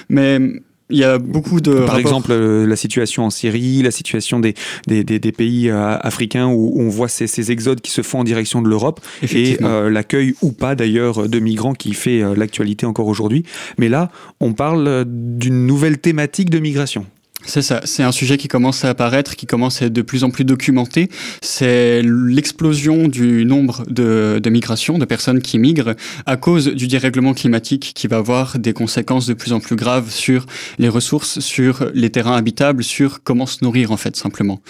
Mais 0.09 0.41
Il 0.89 0.99
y 0.99 1.05
a 1.05 1.19
beaucoup 1.19 1.61
de. 1.61 1.85
Par 1.85 1.99
exemple, 1.99 2.31
euh, 2.31 2.65
la 2.65 2.77
situation 2.77 3.25
en 3.25 3.31
Syrie, 3.31 3.83
la 3.83 3.91
situation 3.91 4.39
des, 4.39 4.55
des, 4.87 5.03
des, 5.03 5.33
pays 5.33 5.69
euh, 5.69 5.97
africains 5.99 6.47
où 6.47 6.75
on 6.77 6.89
voit 6.89 7.09
ces, 7.09 7.27
ces, 7.27 7.51
exodes 7.51 7.81
qui 7.81 7.91
se 7.91 8.03
font 8.03 8.21
en 8.21 8.25
direction 8.25 8.63
de 8.63 8.69
l'Europe 8.69 9.01
et 9.23 9.59
euh, 9.63 9.91
l'accueil 9.91 10.35
ou 10.43 10.53
pas 10.53 10.77
d'ailleurs 10.77 11.29
de 11.29 11.39
migrants 11.41 11.75
qui 11.75 11.93
fait 11.93 12.23
l'actualité 12.37 12.87
encore 12.87 13.09
aujourd'hui. 13.09 13.45
Mais 13.79 13.89
là, 13.89 14.11
on 14.39 14.53
parle 14.53 15.05
d'une 15.07 15.67
nouvelle 15.67 15.99
thématique 15.99 16.51
de 16.51 16.61
migration. 16.61 17.05
C'est 17.47 17.63
ça, 17.63 17.81
c'est 17.85 18.03
un 18.03 18.13
sujet 18.13 18.37
qui 18.37 18.49
commence 18.49 18.85
à 18.85 18.91
apparaître, 18.91 19.37
qui 19.37 19.47
commence 19.47 19.81
à 19.81 19.87
être 19.87 19.93
de 19.93 20.03
plus 20.03 20.25
en 20.25 20.31
plus 20.31 20.45
documenté. 20.45 21.09
C'est 21.43 22.03
l'explosion 22.03 23.09
du 23.09 23.45
nombre 23.45 23.85
de, 23.89 24.41
de, 24.43 24.51
migrations, 24.51 24.99
de 24.99 25.05
personnes 25.05 25.41
qui 25.41 25.59
migrent 25.59 25.95
à 26.27 26.37
cause 26.37 26.67
du 26.67 26.89
dérèglement 26.89 27.35
climatique 27.35 27.93
qui 27.95 28.09
va 28.09 28.17
avoir 28.17 28.59
des 28.59 28.73
conséquences 28.73 29.27
de 29.27 29.35
plus 29.35 29.53
en 29.53 29.61
plus 29.61 29.77
graves 29.77 30.11
sur 30.11 30.47
les 30.79 30.89
ressources, 30.89 31.39
sur 31.41 31.91
les 31.95 32.11
terrains 32.11 32.37
habitables, 32.37 32.83
sur 32.83 33.23
comment 33.23 33.47
se 33.47 33.65
nourrir 33.65 33.93
en 33.93 33.97
fait 33.97 34.17
simplement. 34.17 34.61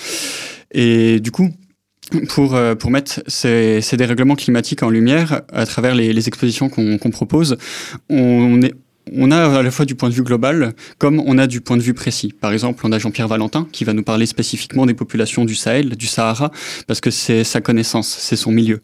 Et 0.73 1.21
du 1.21 1.31
coup, 1.31 1.51
pour, 2.29 2.55
euh, 2.55 2.75
pour 2.75 2.91
mettre 2.91 3.23
ces, 3.27 3.81
ces, 3.81 3.97
dérèglements 3.97 4.37
climatiques 4.37 4.83
en 4.83 4.91
lumière 4.91 5.43
à 5.53 5.67
travers 5.67 5.95
les, 5.95 6.13
les 6.13 6.29
expositions 6.29 6.69
qu'on 6.69 7.11
propose, 7.11 7.57
on 8.09 8.63
est, 8.63 8.75
on 9.13 9.31
a 9.31 9.59
à 9.59 9.63
la 9.63 9.71
fois 9.71 9.85
du 9.85 9.95
point 9.95 10.09
de 10.09 10.15
vue 10.15 10.23
global 10.23 10.75
comme 10.99 11.21
on 11.21 11.39
a 11.39 11.47
du 11.47 11.61
point 11.61 11.77
de 11.77 11.83
vue 11.83 11.95
précis. 11.95 12.35
Par 12.41 12.53
exemple, 12.53 12.83
on 12.85 12.93
a 12.93 12.99
Jean-Pierre 12.99 13.29
Valentin 13.29 13.67
qui 13.73 13.85
va 13.85 13.93
nous 13.93 14.03
parler 14.03 14.27
spécifiquement 14.27 14.87
des 14.87 14.95
populations 14.95 15.45
du 15.45 15.55
Sahel, 15.55 15.97
du 15.97 16.07
Sahara, 16.07 16.51
parce 16.87 17.01
que 17.01 17.11
c'est 17.11 17.45
sa 17.45 17.61
connaissance, 17.61 18.09
c'est 18.09 18.37
son 18.37 18.51
milieu. 18.51 18.81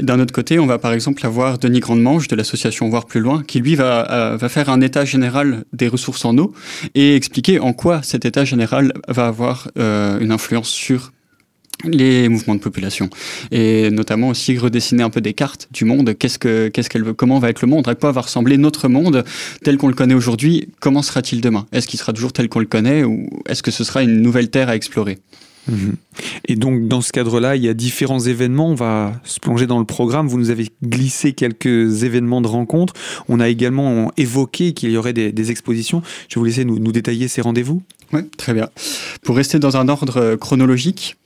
D'un 0.00 0.20
autre 0.20 0.32
côté, 0.32 0.58
on 0.58 0.66
va 0.66 0.78
par 0.78 0.92
exemple 0.92 1.24
avoir 1.26 1.58
Denis 1.58 1.80
Grandemange 1.80 2.28
de 2.28 2.36
l'association 2.36 2.88
Voir 2.88 3.06
plus 3.06 3.20
loin, 3.20 3.42
qui 3.42 3.60
lui 3.60 3.74
va, 3.74 4.10
euh, 4.12 4.36
va 4.36 4.48
faire 4.48 4.68
un 4.68 4.80
état 4.80 5.04
général 5.04 5.64
des 5.72 5.88
ressources 5.88 6.24
en 6.24 6.36
eau 6.38 6.52
et 6.94 7.16
expliquer 7.16 7.58
en 7.58 7.72
quoi 7.72 8.02
cet 8.02 8.24
état 8.24 8.44
général 8.44 8.92
va 9.08 9.26
avoir 9.26 9.68
euh, 9.78 10.18
une 10.20 10.30
influence 10.30 10.68
sur 10.68 11.12
les 11.90 12.28
mouvements 12.28 12.54
de 12.54 12.60
population 12.60 13.10
et 13.50 13.90
notamment 13.90 14.28
aussi 14.28 14.58
redessiner 14.58 15.02
un 15.02 15.10
peu 15.10 15.20
des 15.20 15.34
cartes 15.34 15.68
du 15.72 15.84
monde 15.84 16.16
qu'est-ce 16.18 16.38
que 16.38 16.68
qu'est-ce 16.68 16.90
qu'elle 16.90 17.04
veut 17.04 17.14
comment 17.14 17.38
va 17.38 17.50
être 17.50 17.62
le 17.62 17.68
monde? 17.68 17.88
À 17.88 17.94
quoi 17.94 18.12
va 18.12 18.22
ressembler 18.22 18.58
notre 18.58 18.88
monde 18.88 19.24
tel 19.62 19.76
qu'on 19.76 19.88
le 19.88 19.94
connaît 19.94 20.14
aujourd'hui? 20.14 20.68
Comment 20.80 21.02
sera-t-il 21.02 21.40
demain? 21.40 21.66
Est-ce 21.72 21.86
qu'il 21.86 21.98
sera 21.98 22.12
toujours 22.12 22.32
tel 22.32 22.48
qu'on 22.48 22.60
le 22.60 22.66
connaît 22.66 23.04
ou 23.04 23.28
est-ce 23.48 23.62
que 23.62 23.70
ce 23.70 23.84
sera 23.84 24.02
une 24.02 24.20
nouvelle 24.20 24.50
terre 24.50 24.68
à 24.68 24.76
explorer? 24.76 25.18
Mhm. 25.68 25.96
Et 26.46 26.56
donc 26.56 26.88
dans 26.88 27.00
ce 27.00 27.12
cadre-là, 27.12 27.56
il 27.56 27.64
y 27.64 27.68
a 27.68 27.74
différents 27.74 28.20
événements. 28.20 28.70
On 28.70 28.74
va 28.74 29.20
se 29.24 29.40
plonger 29.40 29.66
dans 29.66 29.78
le 29.78 29.84
programme. 29.84 30.28
Vous 30.28 30.38
nous 30.38 30.50
avez 30.50 30.68
glissé 30.84 31.32
quelques 31.32 32.04
événements 32.04 32.40
de 32.40 32.48
rencontres. 32.48 32.94
On 33.28 33.40
a 33.40 33.48
également 33.48 34.12
évoqué 34.16 34.72
qu'il 34.72 34.90
y 34.90 34.96
aurait 34.96 35.12
des, 35.12 35.50
expositions. 35.50 36.02
Je 36.28 36.34
vais 36.34 36.40
vous 36.40 36.44
laisser 36.44 36.64
nous, 36.64 36.78
nous 36.78 36.92
détailler 36.92 37.28
ces 37.28 37.40
rendez-vous. 37.40 37.82
Oui, 38.12 38.20
très 38.36 38.54
bien. 38.54 38.68
Pour 39.22 39.36
rester 39.36 39.58
dans 39.58 39.76
un 39.76 39.88
ordre 39.88 40.36
chronologique, 40.36 41.16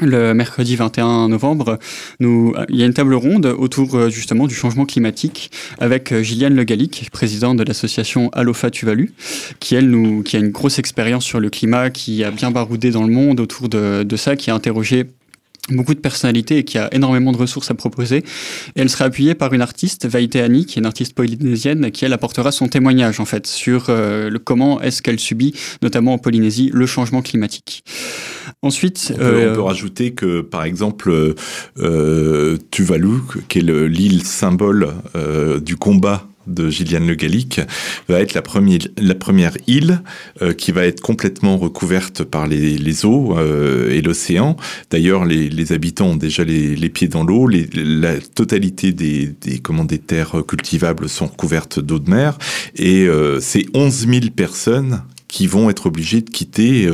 le 0.00 0.32
mercredi 0.32 0.74
21 0.76 1.28
novembre, 1.28 1.78
nous, 2.18 2.54
il 2.68 2.76
y 2.76 2.82
a 2.82 2.86
une 2.86 2.94
table 2.94 3.14
ronde 3.14 3.46
autour 3.46 3.94
euh, 3.94 4.08
justement 4.08 4.46
du 4.46 4.54
changement 4.54 4.86
climatique 4.86 5.50
avec 5.78 6.12
euh, 6.12 6.22
Gilliane 6.22 6.54
Le 6.54 6.64
Gallic, 6.64 7.10
présidente 7.12 7.58
de 7.58 7.62
l'association 7.62 8.30
Alofa 8.30 8.70
Tuvalu, 8.70 9.12
qui 9.60 9.74
elle 9.74 9.90
nous, 9.90 10.22
qui 10.22 10.36
a 10.36 10.38
une 10.38 10.50
grosse 10.50 10.78
expérience 10.78 11.24
sur 11.24 11.40
le 11.40 11.50
climat, 11.50 11.90
qui 11.90 12.24
a 12.24 12.30
bien 12.30 12.50
baroudé 12.50 12.90
dans 12.90 13.04
le 13.04 13.12
monde 13.12 13.40
autour 13.40 13.68
de, 13.68 14.02
de 14.02 14.16
ça, 14.16 14.34
qui 14.36 14.50
a 14.50 14.54
interrogé 14.54 15.06
beaucoup 15.70 15.94
de 15.94 16.00
personnalités 16.00 16.58
et 16.58 16.64
qui 16.64 16.76
a 16.76 16.92
énormément 16.92 17.30
de 17.30 17.36
ressources 17.36 17.70
à 17.70 17.74
proposer. 17.74 18.18
Et 18.18 18.80
elle 18.80 18.90
sera 18.90 19.04
appuyée 19.04 19.34
par 19.34 19.52
une 19.52 19.60
artiste, 19.60 20.06
Vaïté 20.06 20.40
Annie, 20.40 20.66
qui 20.66 20.78
est 20.78 20.80
une 20.80 20.86
artiste 20.86 21.14
polynésienne, 21.14 21.90
qui 21.92 22.04
elle 22.04 22.12
apportera 22.12 22.50
son 22.50 22.66
témoignage 22.66 23.20
en 23.20 23.24
fait 23.24 23.46
sur 23.46 23.86
euh, 23.88 24.28
le 24.28 24.38
comment 24.38 24.80
est-ce 24.80 25.02
qu'elle 25.02 25.20
subit, 25.20 25.54
notamment 25.80 26.14
en 26.14 26.18
Polynésie, 26.18 26.70
le 26.72 26.86
changement 26.86 27.22
climatique. 27.22 27.84
Ensuite, 28.62 29.12
on 29.14 29.18
peut, 29.18 29.24
euh, 29.24 29.62
rajouter 29.62 30.12
que 30.12 30.40
par 30.40 30.64
exemple 30.64 31.34
euh, 31.78 32.58
Tuvalu, 32.70 33.20
qui 33.48 33.60
est 33.60 33.62
l'île 33.62 34.24
symbole 34.24 34.88
du 35.64 35.76
combat 35.76 36.26
de 36.46 36.70
Gilliane 36.70 37.06
Le 37.06 37.14
Gallic 37.14 37.60
va 38.08 38.20
être 38.20 38.34
la 38.34 38.42
première, 38.42 39.52
île 39.66 40.00
euh, 40.40 40.52
qui 40.52 40.72
va 40.72 40.84
être 40.84 41.00
complètement 41.00 41.56
recouverte 41.56 42.24
par 42.24 42.46
les, 42.46 43.06
eaux 43.06 43.36
euh, 43.38 43.90
et 43.90 44.02
l'océan. 44.02 44.56
D'ailleurs, 44.90 45.24
les, 45.24 45.72
habitants 45.72 46.08
ont 46.08 46.16
déjà 46.16 46.44
les, 46.44 46.88
pieds 46.88 47.08
dans 47.08 47.24
l'eau. 47.24 47.48
La 47.48 48.18
totalité 48.18 48.92
des, 48.92 49.28
des, 49.40 49.58
comment, 49.58 49.84
des 49.84 49.98
terres 49.98 50.42
cultivables 50.46 51.08
sont 51.08 51.26
recouvertes 51.26 51.80
d'eau 51.80 51.98
de 51.98 52.10
mer. 52.10 52.38
Et 52.76 53.06
euh, 53.06 53.40
c'est 53.40 53.64
11 53.74 54.08
000 54.08 54.20
personnes 54.34 55.02
qui 55.28 55.46
vont 55.46 55.70
être 55.70 55.86
obligées 55.86 56.20
de 56.20 56.28
quitter 56.28 56.86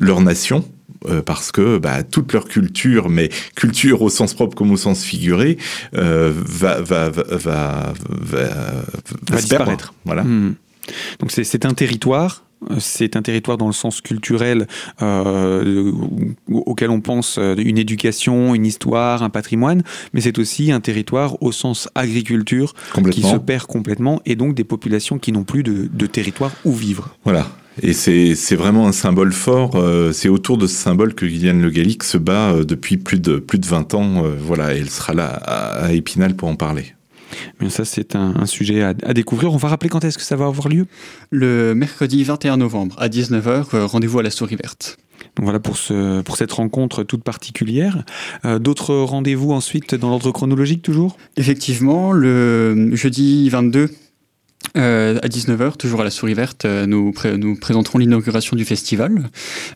leur 0.00 0.20
nation 0.20 0.64
euh, 1.08 1.22
parce 1.22 1.52
que 1.52 1.78
bah, 1.78 2.02
toute 2.02 2.32
leur 2.32 2.46
culture, 2.46 3.08
mais 3.08 3.30
culture 3.54 4.02
au 4.02 4.10
sens 4.10 4.34
propre 4.34 4.54
comme 4.54 4.70
au 4.70 4.76
sens 4.76 5.02
figuré, 5.02 5.58
euh, 5.94 6.32
va, 6.34 6.80
va, 6.80 7.08
va, 7.10 7.22
va, 7.28 7.92
va 8.08 9.36
disparaître. 9.36 9.94
Voilà. 10.04 10.24
Hmm. 10.24 10.54
Donc 11.20 11.30
c'est 11.30 11.64
un 11.64 11.74
territoire 11.74 12.42
c'est 12.78 13.16
un 13.16 13.22
territoire 13.22 13.56
dans 13.56 13.66
le 13.66 13.72
sens 13.72 14.00
culturel 14.00 14.66
euh, 15.02 15.92
auquel 16.48 16.90
on 16.90 17.00
pense 17.00 17.38
euh, 17.38 17.54
une 17.56 17.78
éducation, 17.78 18.54
une 18.54 18.66
histoire, 18.66 19.22
un 19.22 19.30
patrimoine, 19.30 19.82
mais 20.12 20.20
c'est 20.20 20.38
aussi 20.38 20.70
un 20.70 20.80
territoire 20.80 21.42
au 21.42 21.52
sens 21.52 21.88
agriculture 21.94 22.74
qui 23.10 23.22
se 23.22 23.36
perd 23.36 23.66
complètement 23.66 24.20
et 24.26 24.36
donc 24.36 24.54
des 24.54 24.64
populations 24.64 25.18
qui 25.18 25.32
n'ont 25.32 25.44
plus 25.44 25.62
de, 25.62 25.88
de 25.92 26.06
territoire 26.06 26.52
où 26.64 26.72
vivre. 26.72 27.16
Voilà. 27.24 27.46
Et 27.82 27.92
c'est 27.92 28.56
vraiment 28.56 28.86
un 28.86 28.92
symbole 28.92 29.32
fort. 29.32 29.76
Euh, 29.76 30.12
c'est 30.12 30.28
autour 30.28 30.58
de 30.58 30.66
ce 30.66 30.74
symbole 30.74 31.14
que 31.14 31.24
Guyliane 31.24 31.62
Le 31.62 31.70
Gallic 31.70 32.02
se 32.02 32.18
bat 32.18 32.50
euh, 32.50 32.64
depuis 32.64 32.96
plus 32.96 33.20
de, 33.20 33.36
plus 33.36 33.58
de 33.58 33.66
20 33.66 33.94
ans. 33.94 34.24
Euh, 34.24 34.36
voilà, 34.38 34.74
et 34.74 34.78
elle 34.78 34.90
sera 34.90 35.14
là 35.14 35.28
à, 35.28 35.92
Épinal 35.92 36.34
pour 36.34 36.48
en 36.48 36.56
parler. 36.56 36.94
Mais 37.60 37.70
ça, 37.70 37.84
c'est 37.84 38.16
un, 38.16 38.44
sujet 38.46 38.82
à, 38.82 39.14
découvrir. 39.14 39.52
On 39.52 39.56
va 39.56 39.68
rappeler 39.68 39.88
quand 39.88 40.04
est-ce 40.04 40.18
que 40.18 40.24
ça 40.24 40.36
va 40.36 40.46
avoir 40.46 40.68
lieu? 40.68 40.86
Le 41.30 41.74
mercredi 41.74 42.24
21 42.24 42.56
novembre 42.56 42.96
à 42.98 43.08
19h, 43.08 43.86
rendez-vous 43.86 44.18
à 44.18 44.22
la 44.22 44.30
Souris 44.30 44.56
Verte. 44.56 44.98
Donc 45.36 45.44
voilà 45.44 45.60
pour, 45.60 45.76
ce, 45.76 46.22
pour 46.22 46.36
cette 46.36 46.50
rencontre 46.50 47.04
toute 47.04 47.22
particulière. 47.22 48.04
D'autres 48.44 48.96
rendez-vous 48.96 49.52
ensuite 49.52 49.94
dans 49.94 50.08
l'ordre 50.08 50.32
chronologique 50.32 50.82
toujours? 50.82 51.16
Effectivement, 51.36 52.10
le 52.10 52.96
jeudi 52.96 53.48
22 53.48 53.90
euh, 54.76 55.18
à 55.22 55.28
19h, 55.28 55.76
toujours 55.76 56.02
à 56.02 56.04
la 56.04 56.10
Souris 56.10 56.34
Verte, 56.34 56.64
euh, 56.64 56.86
nous, 56.86 57.12
présenterons 57.12 57.98
l'inauguration 57.98 58.56
du 58.56 58.64
festival. 58.64 59.30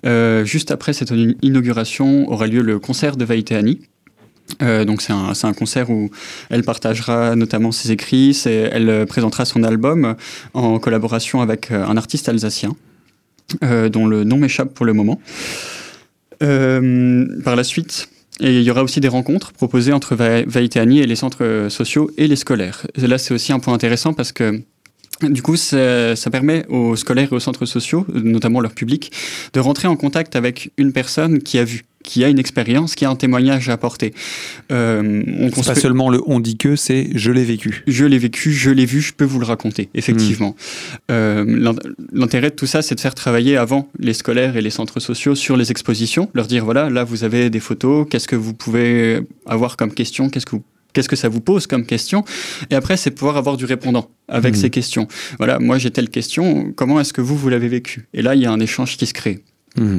Euh, 0.07 0.45
juste 0.45 0.71
après 0.71 0.93
cette 0.93 1.13
inauguration 1.43 2.31
aura 2.31 2.47
lieu 2.47 2.63
le 2.63 2.79
concert 2.79 3.17
de 3.17 3.27
Euh, 4.63 4.85
donc 4.85 5.03
c'est 5.03 5.13
un, 5.13 5.53
concert 5.55 5.91
où 5.91 6.11
elle 6.51 6.63
partagera 6.63 7.35
notamment 7.35 7.73
ses 7.73 7.91
écrits, 7.91 8.41
elle 8.45 9.07
présentera 9.07 9.45
son 9.47 9.63
album 9.65 10.17
en 10.53 10.79
collaboration 10.79 11.41
avec 11.41 11.71
un 11.71 11.97
artiste 11.97 12.29
alsacien 12.29 12.77
dont 13.63 14.07
le 14.07 14.25
nom 14.25 14.37
m'échappe 14.37 14.75
pour 14.75 14.87
le 14.87 14.93
moment. 14.93 15.19
par 16.39 17.57
la 17.57 17.65
suite, 17.65 18.09
il 18.41 18.63
y 18.63 18.71
aura 18.71 18.83
aussi 18.83 19.01
des 19.01 19.09
rencontres 19.09 19.53
proposées 19.53 19.93
entre 19.93 20.15
Vaïtéani 20.15 21.01
et 21.01 21.07
les 21.07 21.17
centres 21.17 21.67
sociaux 21.71 22.11
et 22.17 22.29
les 22.29 22.37
scolaires. 22.37 22.87
Là, 22.97 23.17
c'est 23.19 23.33
aussi 23.33 23.53
un 23.53 23.61
point 23.61 23.73
intéressant 23.73 24.13
parce 24.13 24.33
que 24.33 24.63
du 25.23 25.43
coup, 25.43 25.57
ça, 25.57 26.15
permet 26.31 26.67
aux 26.69 26.97
scolaires 26.97 27.33
et 27.33 27.37
aux 27.37 27.41
centres 27.41 27.67
sociaux, 27.67 28.07
notamment 28.13 28.61
leur 28.61 28.73
public, 28.73 29.13
de 29.53 29.61
rentrer 29.61 29.89
en 29.89 29.97
contact 29.97 30.37
avec 30.37 30.71
une 30.77 30.93
personne 30.93 31.43
qui 31.43 31.59
a 31.59 31.65
vu 31.65 31.85
qui 32.05 32.23
a 32.23 32.29
une 32.29 32.39
expérience, 32.39 32.95
qui 32.95 33.07
a 33.07 33.11
un 33.11 33.17
témoignage 33.17 33.71
à 33.71 33.73
apporter. 33.73 34.13
Euh, 34.71 35.23
on 35.41 35.51
construit... 35.51 35.75
Pas 35.75 35.81
seulement 35.81 36.11
le 36.11 36.21
on 36.27 36.39
dit 36.39 36.59
que, 36.59 36.77
c'est 36.77 37.09
je 37.15 37.33
l'ai 37.33 37.45
vécu. 37.45 37.83
Je 37.87 38.05
l'ai 38.05 38.19
vécu, 38.19 38.53
je 38.53 38.71
l'ai 38.71 38.85
vu, 38.85 39.01
je 39.01 39.15
peux 39.15 39.25
vous 39.25 39.41
le 39.41 39.47
raconter, 39.47 39.89
effectivement. 39.95 40.55
Euh, 41.11 41.73
l'intérêt 42.13 42.51
de 42.51 42.55
tout 42.55 42.67
ça, 42.67 42.83
c'est 42.83 42.95
de 42.95 43.01
faire 43.01 43.15
travailler 43.15 43.57
avant 43.57 43.89
les 43.99 44.13
scolaires 44.13 44.59
et 44.59 44.61
les 44.61 44.69
centres 44.69 45.01
sociaux 45.01 45.35
sur 45.35 45.57
les 45.57 45.71
expositions, 45.71 46.29
leur 46.35 46.47
dire 46.47 46.67
voilà, 46.67 46.91
là 46.91 47.05
vous 47.05 47.25
avez 47.25 47.49
des 47.49 47.61
photos, 47.61 48.07
qu'est-ce 48.11 48.29
que 48.29 48.37
vous 48.37 48.53
pouvez 48.53 49.21
avoir 49.47 49.79
comme 49.79 49.95
question, 49.95 50.29
qu'est-ce 50.29 50.45
que 50.45 50.57
vous 50.57 50.65
qu'est-ce 50.95 51.09
que 51.09 51.17
ça 51.17 51.29
vous 51.29 51.41
pose 51.41 51.67
comme 51.67 51.85
question 51.85 52.25
Et 52.71 52.75
après, 52.75 52.97
c'est 52.97 53.11
pouvoir 53.11 53.37
avoir 53.37 53.59
du 53.59 53.67
répondant 53.67 54.11
avec 54.29 54.55
mmh. 54.55 54.57
ces 54.57 54.71
questions. 54.71 55.09
Voilà, 55.39 55.59
moi 55.59 55.77
j'ai 55.77 55.91
telle 55.91 56.09
question, 56.09 56.73
comment 56.75 56.99
est-ce 57.01 57.13
que 57.13 57.21
vous, 57.21 57.37
vous 57.37 57.51
l'avez 57.51 57.69
vécu? 57.69 58.09
Et 58.15 58.23
là, 58.23 58.35
il 58.35 58.41
y 58.41 58.47
a 58.47 58.53
un 58.53 58.61
échange 58.61 58.97
qui 58.97 59.07
se 59.07 59.13
crée. 59.13 59.45
Mmh. 59.77 59.99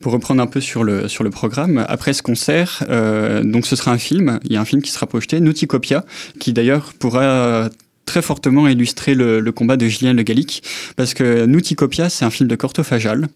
Pour 0.00 0.12
reprendre 0.12 0.42
un 0.42 0.46
peu 0.48 0.60
sur 0.60 0.82
le, 0.82 1.06
sur 1.06 1.22
le 1.22 1.30
programme, 1.30 1.86
après 1.88 2.12
ce 2.12 2.22
concert, 2.22 2.84
euh, 2.88 3.44
donc 3.44 3.66
ce 3.66 3.76
sera 3.76 3.92
un 3.92 3.98
film, 3.98 4.40
il 4.44 4.52
y 4.52 4.56
a 4.56 4.60
un 4.60 4.64
film 4.64 4.82
qui 4.82 4.90
sera 4.90 5.06
projeté, 5.06 5.38
Nauticopia, 5.38 6.04
qui 6.40 6.52
d'ailleurs 6.52 6.92
pourra 6.98 7.70
très 8.04 8.20
fortement 8.20 8.66
illustrer 8.66 9.14
le, 9.14 9.40
combat 9.52 9.76
de 9.76 9.86
Julien 9.86 10.12
Le 10.12 10.22
Gallic, 10.22 10.62
parce 10.96 11.14
que 11.14 11.46
Nauticopia, 11.46 12.08
c'est 12.08 12.24
un 12.24 12.30
film 12.30 12.48
de 12.48 12.56
Cortofagial, 12.56 13.28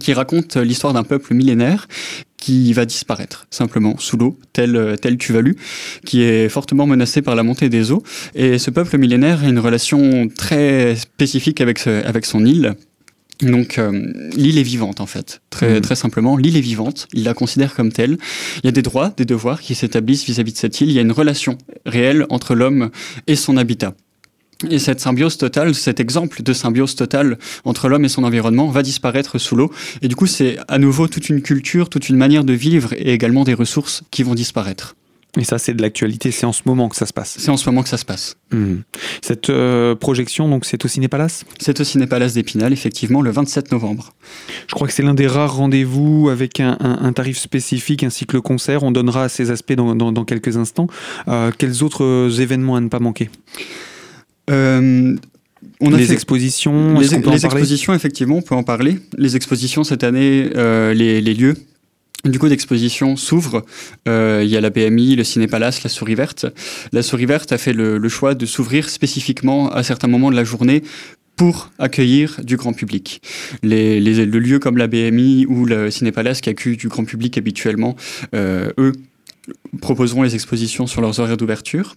qui 0.00 0.12
raconte 0.12 0.56
l'histoire 0.56 0.92
d'un 0.92 1.04
peuple 1.04 1.34
millénaire 1.34 1.88
qui 2.36 2.72
va 2.72 2.84
disparaître 2.84 3.46
simplement 3.50 3.96
sous 3.98 4.16
l'eau, 4.16 4.38
tel, 4.52 4.96
tel 5.00 5.18
Tuvalu, 5.18 5.56
qui 6.04 6.22
est 6.22 6.48
fortement 6.48 6.86
menacé 6.86 7.20
par 7.20 7.34
la 7.34 7.42
montée 7.42 7.68
des 7.68 7.90
eaux. 7.90 8.02
Et 8.34 8.58
ce 8.58 8.70
peuple 8.70 8.96
millénaire 8.96 9.42
a 9.42 9.48
une 9.48 9.58
relation 9.58 10.28
très 10.28 10.94
spécifique 10.96 11.60
avec, 11.60 11.86
avec 11.86 12.26
son 12.26 12.44
île. 12.44 12.76
Donc 13.42 13.78
euh, 13.78 14.12
l'île 14.34 14.58
est 14.58 14.64
vivante 14.64 15.00
en 15.00 15.06
fait, 15.06 15.40
très, 15.50 15.78
mmh. 15.78 15.80
très 15.82 15.94
simplement. 15.94 16.36
L'île 16.36 16.56
est 16.56 16.62
vivante, 16.62 17.06
il 17.12 17.24
la 17.24 17.34
considère 17.34 17.74
comme 17.74 17.92
telle. 17.92 18.18
Il 18.62 18.66
y 18.66 18.68
a 18.68 18.72
des 18.72 18.82
droits, 18.82 19.12
des 19.16 19.24
devoirs 19.24 19.60
qui 19.60 19.74
s'établissent 19.74 20.24
vis-à-vis 20.24 20.52
de 20.52 20.58
cette 20.58 20.80
île. 20.80 20.88
Il 20.88 20.94
y 20.94 20.98
a 20.98 21.02
une 21.02 21.12
relation 21.12 21.56
réelle 21.86 22.26
entre 22.30 22.54
l'homme 22.54 22.90
et 23.26 23.36
son 23.36 23.56
habitat. 23.56 23.94
Et 24.68 24.80
cette 24.80 24.98
symbiose 24.98 25.38
totale, 25.38 25.74
cet 25.74 26.00
exemple 26.00 26.42
de 26.42 26.52
symbiose 26.52 26.96
totale 26.96 27.38
entre 27.64 27.88
l'homme 27.88 28.04
et 28.04 28.08
son 28.08 28.24
environnement 28.24 28.66
va 28.68 28.82
disparaître 28.82 29.38
sous 29.38 29.54
l'eau. 29.54 29.72
Et 30.02 30.08
du 30.08 30.16
coup, 30.16 30.26
c'est 30.26 30.58
à 30.66 30.78
nouveau 30.78 31.06
toute 31.06 31.28
une 31.28 31.42
culture, 31.42 31.88
toute 31.88 32.08
une 32.08 32.16
manière 32.16 32.42
de 32.42 32.52
vivre 32.52 32.92
et 32.94 33.12
également 33.12 33.44
des 33.44 33.54
ressources 33.54 34.02
qui 34.10 34.24
vont 34.24 34.34
disparaître. 34.34 34.96
Et 35.36 35.44
ça, 35.44 35.58
c'est 35.58 35.74
de 35.74 35.82
l'actualité, 35.82 36.30
c'est 36.32 36.46
en 36.46 36.52
ce 36.52 36.62
moment 36.66 36.88
que 36.88 36.96
ça 36.96 37.06
se 37.06 37.12
passe. 37.12 37.36
C'est 37.38 37.50
en 37.50 37.56
ce 37.56 37.68
moment 37.68 37.82
que 37.82 37.88
ça 37.88 37.98
se 37.98 38.04
passe. 38.04 38.36
Mmh. 38.50 38.76
Cette 39.20 39.50
euh, 39.50 39.94
projection, 39.94 40.48
donc, 40.48 40.64
c'est 40.64 40.84
au 40.84 40.88
Cinépalace 40.88 41.44
C'est 41.60 41.78
au 41.80 41.84
Cinépalace 41.84 42.32
d'Épinal, 42.34 42.72
effectivement, 42.72 43.20
le 43.20 43.30
27 43.30 43.70
novembre. 43.70 44.14
Je 44.66 44.74
crois 44.74 44.88
que 44.88 44.94
c'est 44.94 45.02
l'un 45.02 45.14
des 45.14 45.26
rares 45.26 45.54
rendez-vous 45.54 46.30
avec 46.30 46.60
un, 46.60 46.76
un, 46.80 47.04
un, 47.04 47.12
tarif 47.12 47.38
spécifique 47.38 48.02
ainsi 48.02 48.26
que 48.26 48.36
le 48.36 48.40
concert. 48.40 48.82
On 48.82 48.90
donnera 48.90 49.28
ces 49.28 49.50
aspects 49.50 49.74
dans, 49.74 49.94
dans, 49.94 50.12
dans 50.12 50.24
quelques 50.24 50.56
instants. 50.56 50.88
Euh, 51.28 51.52
quels 51.56 51.84
autres 51.84 52.40
événements 52.40 52.76
à 52.76 52.80
ne 52.80 52.88
pas 52.88 52.98
manquer? 52.98 53.30
Euh, 54.50 55.16
on 55.80 55.92
a 55.92 55.96
les 55.96 56.12
expositions, 56.12 56.98
les, 56.98 57.08
les 57.08 57.44
expositions, 57.44 57.94
effectivement, 57.94 58.36
on 58.36 58.42
peut 58.42 58.54
en 58.54 58.62
parler. 58.62 58.98
Les 59.16 59.36
expositions 59.36 59.84
cette 59.84 60.04
année, 60.04 60.50
euh, 60.56 60.92
les, 60.92 61.20
les, 61.20 61.34
lieux. 61.34 61.54
Du 62.24 62.38
coup, 62.38 62.48
d'exposition 62.48 63.16
s'ouvrent. 63.16 63.64
Euh, 64.08 64.40
il 64.44 64.50
y 64.50 64.56
a 64.56 64.60
la 64.60 64.70
BMI, 64.70 65.16
le 65.16 65.24
Cinépalace, 65.24 65.84
la 65.84 65.90
Souris 65.90 66.16
Verte. 66.16 66.46
La 66.92 67.02
Souris 67.02 67.26
Verte 67.26 67.52
a 67.52 67.58
fait 67.58 67.72
le, 67.72 67.98
le 67.98 68.08
choix 68.08 68.34
de 68.34 68.44
s'ouvrir 68.44 68.90
spécifiquement 68.90 69.70
à 69.70 69.82
certains 69.82 70.08
moments 70.08 70.30
de 70.30 70.36
la 70.36 70.44
journée 70.44 70.82
pour 71.36 71.70
accueillir 71.78 72.40
du 72.42 72.56
grand 72.56 72.72
public. 72.72 73.22
Les, 73.62 74.00
les, 74.00 74.26
le 74.26 74.38
lieu 74.40 74.58
comme 74.58 74.76
la 74.76 74.88
BMI 74.88 75.46
ou 75.46 75.64
le 75.64 75.90
Cinépalace 75.90 76.40
qui 76.40 76.50
accueillent 76.50 76.76
du 76.76 76.88
grand 76.88 77.04
public 77.04 77.38
habituellement, 77.38 77.94
euh, 78.34 78.72
eux 78.78 78.92
proposeront 79.80 80.24
les 80.24 80.34
expositions 80.34 80.86
sur 80.86 81.00
leurs 81.00 81.20
horaires 81.20 81.36
d'ouverture. 81.36 81.94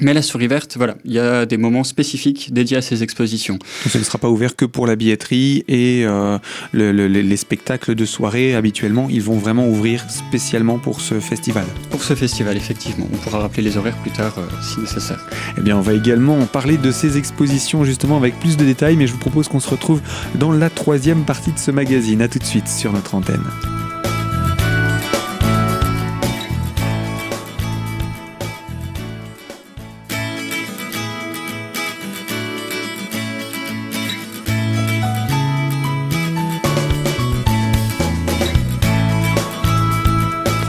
Mais 0.00 0.14
la 0.14 0.22
souris 0.22 0.46
verte, 0.46 0.76
voilà, 0.76 0.96
il 1.04 1.12
y 1.12 1.18
a 1.18 1.44
des 1.46 1.56
moments 1.56 1.84
spécifiques 1.84 2.52
dédiés 2.52 2.78
à 2.78 2.82
ces 2.82 3.02
expositions. 3.02 3.58
Ce 3.86 3.98
ne 3.98 4.02
sera 4.02 4.18
pas 4.18 4.28
ouvert 4.28 4.56
que 4.56 4.64
pour 4.64 4.86
la 4.86 4.96
billetterie 4.96 5.64
et 5.68 6.04
euh, 6.06 6.38
le, 6.72 6.92
le, 6.92 7.06
les 7.08 7.36
spectacles 7.36 7.94
de 7.94 8.04
soirée 8.04 8.54
habituellement, 8.54 9.08
ils 9.10 9.22
vont 9.22 9.36
vraiment 9.36 9.68
ouvrir 9.68 10.04
spécialement 10.10 10.78
pour 10.78 11.00
ce 11.00 11.20
festival. 11.20 11.64
Pour 11.90 12.02
ce 12.02 12.14
festival, 12.14 12.56
effectivement. 12.56 13.06
On 13.12 13.16
pourra 13.16 13.40
rappeler 13.40 13.62
les 13.62 13.76
horaires 13.76 13.96
plus 13.98 14.10
tard 14.10 14.34
euh, 14.38 14.46
si 14.62 14.80
nécessaire. 14.80 15.24
Eh 15.58 15.60
bien, 15.60 15.76
on 15.76 15.82
va 15.82 15.92
également 15.92 16.46
parler 16.46 16.76
de 16.76 16.90
ces 16.90 17.18
expositions 17.18 17.84
justement 17.84 18.16
avec 18.16 18.38
plus 18.40 18.56
de 18.56 18.64
détails, 18.64 18.96
mais 18.96 19.06
je 19.06 19.12
vous 19.12 19.18
propose 19.18 19.48
qu'on 19.48 19.60
se 19.60 19.68
retrouve 19.68 20.00
dans 20.34 20.52
la 20.52 20.70
troisième 20.70 21.24
partie 21.24 21.52
de 21.52 21.58
ce 21.58 21.70
magazine. 21.70 22.22
À 22.22 22.28
tout 22.28 22.38
de 22.38 22.44
suite 22.44 22.68
sur 22.68 22.92
notre 22.92 23.14
antenne. 23.14 23.44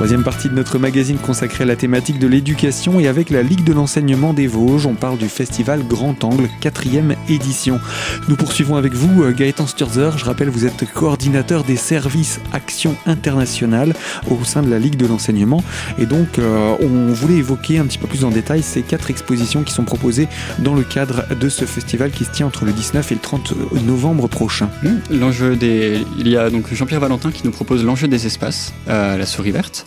Troisième 0.01 0.23
partie 0.23 0.49
de 0.49 0.55
notre 0.55 0.79
magazine 0.79 1.19
consacrée 1.19 1.63
à 1.63 1.67
la 1.67 1.75
thématique 1.75 2.17
de 2.17 2.25
l'éducation 2.25 2.99
et 2.99 3.07
avec 3.07 3.29
la 3.29 3.43
Ligue 3.43 3.63
de 3.63 3.71
l'enseignement 3.71 4.33
des 4.33 4.47
Vosges, 4.47 4.87
on 4.87 4.95
parle 4.95 5.19
du 5.19 5.29
festival 5.29 5.87
Grand 5.87 6.23
Angle, 6.23 6.49
quatrième 6.59 7.15
édition. 7.29 7.79
Nous 8.27 8.35
poursuivons 8.35 8.77
avec 8.77 8.93
vous, 8.93 9.31
Gaëtan 9.31 9.67
Sturzer. 9.67 10.17
Je 10.17 10.25
rappelle, 10.25 10.49
vous 10.49 10.65
êtes 10.65 10.91
coordinateur 10.91 11.63
des 11.63 11.75
services 11.75 12.39
Action 12.51 12.95
Internationale 13.05 13.93
au 14.31 14.43
sein 14.43 14.63
de 14.63 14.71
la 14.71 14.79
Ligue 14.79 14.95
de 14.95 15.05
l'enseignement. 15.05 15.63
Et 15.99 16.07
donc, 16.07 16.39
euh, 16.39 16.75
on 16.81 17.13
voulait 17.13 17.37
évoquer 17.37 17.77
un 17.77 17.85
petit 17.85 17.99
peu 17.99 18.07
plus 18.07 18.25
en 18.25 18.31
détail 18.31 18.63
ces 18.63 18.81
quatre 18.81 19.11
expositions 19.11 19.61
qui 19.61 19.71
sont 19.71 19.83
proposées 19.83 20.27
dans 20.57 20.73
le 20.73 20.81
cadre 20.81 21.25
de 21.35 21.47
ce 21.47 21.65
festival 21.65 22.09
qui 22.09 22.25
se 22.25 22.31
tient 22.31 22.47
entre 22.47 22.65
le 22.65 22.71
19 22.71 23.11
et 23.11 23.15
le 23.15 23.21
30 23.21 23.53
novembre 23.85 24.27
prochain. 24.27 24.71
L'enjeu 25.11 25.55
des... 25.55 26.03
Il 26.17 26.27
y 26.27 26.37
a 26.37 26.49
donc 26.49 26.73
Jean-Pierre 26.73 27.01
Valentin 27.01 27.29
qui 27.29 27.45
nous 27.45 27.51
propose 27.51 27.85
l'enjeu 27.85 28.07
des 28.07 28.25
espaces 28.25 28.73
à 28.87 29.15
la 29.15 29.27
souris 29.27 29.51
verte 29.51 29.85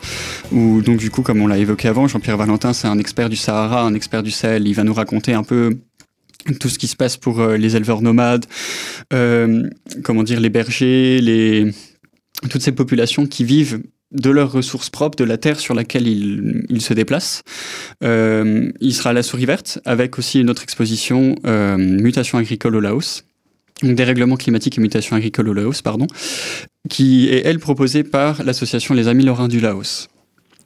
où 0.52 0.82
donc 0.82 0.98
du 0.98 1.10
coup, 1.10 1.22
comme 1.22 1.40
on 1.40 1.46
l'a 1.46 1.58
évoqué 1.58 1.88
avant, 1.88 2.06
Jean-Pierre 2.08 2.36
Valentin, 2.36 2.72
c'est 2.72 2.88
un 2.88 2.98
expert 2.98 3.28
du 3.28 3.36
Sahara, 3.36 3.82
un 3.82 3.94
expert 3.94 4.22
du 4.22 4.30
Sahel. 4.30 4.66
Il 4.66 4.74
va 4.74 4.84
nous 4.84 4.94
raconter 4.94 5.34
un 5.34 5.42
peu 5.42 5.76
tout 6.60 6.68
ce 6.68 6.78
qui 6.78 6.88
se 6.88 6.96
passe 6.96 7.16
pour 7.16 7.40
euh, 7.40 7.56
les 7.56 7.76
éleveurs 7.76 8.02
nomades, 8.02 8.46
euh, 9.12 9.68
comment 10.02 10.22
dire, 10.22 10.40
les 10.40 10.50
bergers, 10.50 11.20
les 11.20 11.70
toutes 12.50 12.62
ces 12.62 12.72
populations 12.72 13.26
qui 13.26 13.44
vivent 13.44 13.80
de 14.12 14.30
leurs 14.30 14.52
ressources 14.52 14.90
propres, 14.90 15.16
de 15.16 15.24
la 15.24 15.38
terre 15.38 15.58
sur 15.58 15.74
laquelle 15.74 16.06
ils, 16.06 16.80
se 16.80 16.92
déplacent. 16.92 17.42
Euh, 18.04 18.70
il 18.80 18.94
sera 18.94 19.10
à 19.10 19.12
la 19.12 19.22
souris 19.22 19.46
verte, 19.46 19.80
avec 19.84 20.18
aussi 20.18 20.40
une 20.40 20.50
autre 20.50 20.62
exposition, 20.62 21.36
Mutation 21.78 22.38
agricole 22.38 22.76
au 22.76 22.80
Laos. 22.80 23.24
Dérèglement 23.92 24.36
climatique 24.36 24.78
et 24.78 24.80
mutation 24.80 25.16
agricole 25.16 25.48
au 25.48 25.52
Laos, 25.52 25.82
pardon, 25.82 26.06
qui 26.88 27.28
est, 27.28 27.42
elle, 27.44 27.58
proposée 27.58 28.04
par 28.04 28.42
l'association 28.42 28.94
Les 28.94 29.08
Amis 29.08 29.24
Lorrains 29.24 29.48
du 29.48 29.60
Laos. 29.60 30.08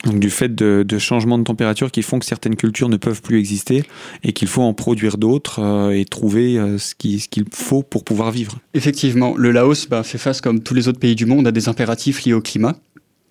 Donc 0.05 0.21
du 0.21 0.31
fait 0.31 0.55
de, 0.55 0.85
de 0.87 0.99
changements 0.99 1.39
de 1.39 1.45
température 1.45 1.91
qui 1.91 2.03
font 2.03 2.21
que 2.21 2.27
certaines 2.27 2.55
cultures 2.55 2.89
ne 2.89 2.97
peuvent 2.97 3.21
plus 3.21 3.39
exister 3.39 3.83
et 4.23 4.33
qu'il 4.33 4.47
faut 4.47 4.63
en 4.63 4.73
produire 4.73 5.19
d'autres 5.19 5.61
euh, 5.61 5.91
et 5.91 6.05
trouver 6.05 6.57
euh, 6.57 6.79
ce 6.79 6.95
qu'il 6.95 7.21
ce 7.21 7.27
qu'il 7.27 7.45
faut 7.53 7.83
pour 7.83 8.05
pouvoir 8.05 8.31
vivre. 8.31 8.59
Effectivement, 8.75 9.35
le 9.37 9.51
Laos 9.51 9.89
bah, 9.89 10.05
fait 10.05 10.19
face, 10.19 10.41
comme 10.41 10.63
tous 10.63 10.75
les 10.75 10.87
autres 10.87 11.01
pays 11.01 11.17
du 11.17 11.27
monde, 11.27 11.49
à 11.49 11.51
des 11.51 11.69
impératifs 11.69 12.25
liés 12.25 12.33
au 12.33 12.41
climat. 12.41 12.77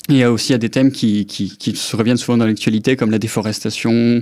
Et 0.10 0.14
il 0.14 0.18
y 0.18 0.24
a 0.24 0.32
aussi 0.32 0.54
à 0.54 0.58
des 0.58 0.70
thèmes 0.70 0.92
qui, 0.92 1.26
qui, 1.26 1.58
qui 1.58 1.76
se 1.76 1.96
reviennent 1.96 2.18
souvent 2.18 2.38
dans 2.38 2.46
l'actualité, 2.46 2.96
comme 2.96 3.12
la 3.12 3.20
déforestation, 3.20 4.22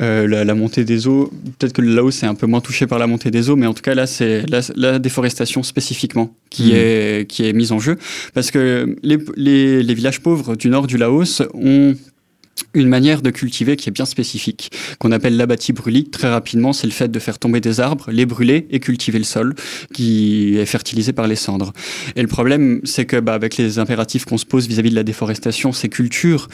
euh, 0.00 0.28
la, 0.28 0.44
la, 0.44 0.54
montée 0.54 0.84
des 0.84 1.08
eaux. 1.08 1.32
Peut-être 1.58 1.72
que 1.72 1.82
le 1.82 1.92
Laos 1.92 2.22
est 2.22 2.26
un 2.26 2.36
peu 2.36 2.46
moins 2.46 2.60
touché 2.60 2.86
par 2.86 3.00
la 3.00 3.08
montée 3.08 3.32
des 3.32 3.50
eaux, 3.50 3.56
mais 3.56 3.66
en 3.66 3.74
tout 3.74 3.82
cas 3.82 3.94
là, 3.94 4.06
c'est 4.06 4.44
la, 4.48 4.60
la, 4.76 4.98
déforestation 5.00 5.64
spécifiquement 5.64 6.34
qui, 6.50 6.72
mmh. 6.72 6.76
est, 6.76 7.30
qui 7.30 7.48
est 7.48 7.52
mise 7.52 7.72
en 7.72 7.80
jeu. 7.80 7.98
Parce 8.32 8.52
que 8.52 8.96
les, 9.02 9.18
les, 9.36 9.82
les 9.82 9.94
villages 9.94 10.20
pauvres 10.20 10.54
du 10.54 10.68
nord 10.70 10.86
du 10.86 10.96
Laos 10.96 11.42
ont 11.52 11.94
une 12.74 12.88
manière 12.88 13.22
de 13.22 13.30
cultiver 13.30 13.76
qui 13.76 13.88
est 13.88 13.92
bien 13.92 14.04
spécifique, 14.04 14.70
qu'on 14.98 15.12
appelle 15.12 15.36
l'abatis 15.36 15.74
brûlis. 15.74 16.10
Très 16.10 16.28
rapidement, 16.28 16.72
c'est 16.72 16.86
le 16.86 16.92
fait 16.92 17.08
de 17.08 17.18
faire 17.18 17.38
tomber 17.38 17.60
des 17.60 17.80
arbres, 17.80 18.10
les 18.10 18.26
brûler 18.26 18.66
et 18.70 18.80
cultiver 18.80 19.18
le 19.18 19.24
sol, 19.24 19.54
qui 19.92 20.56
est 20.58 20.66
fertilisé 20.66 21.12
par 21.12 21.26
les 21.26 21.36
cendres. 21.36 21.72
Et 22.16 22.22
le 22.22 22.28
problème, 22.28 22.80
c'est 22.84 23.06
que 23.06 23.18
bah, 23.20 23.34
avec 23.34 23.56
les 23.56 23.78
impératifs 23.78 24.24
qu'on 24.24 24.38
se 24.38 24.46
pose 24.46 24.66
vis-à-vis 24.66 24.88
-vis 24.88 24.92
de 24.92 24.96
la 24.96 25.04
déforestation, 25.04 25.72
ces 25.72 25.88
cultures 25.88 26.48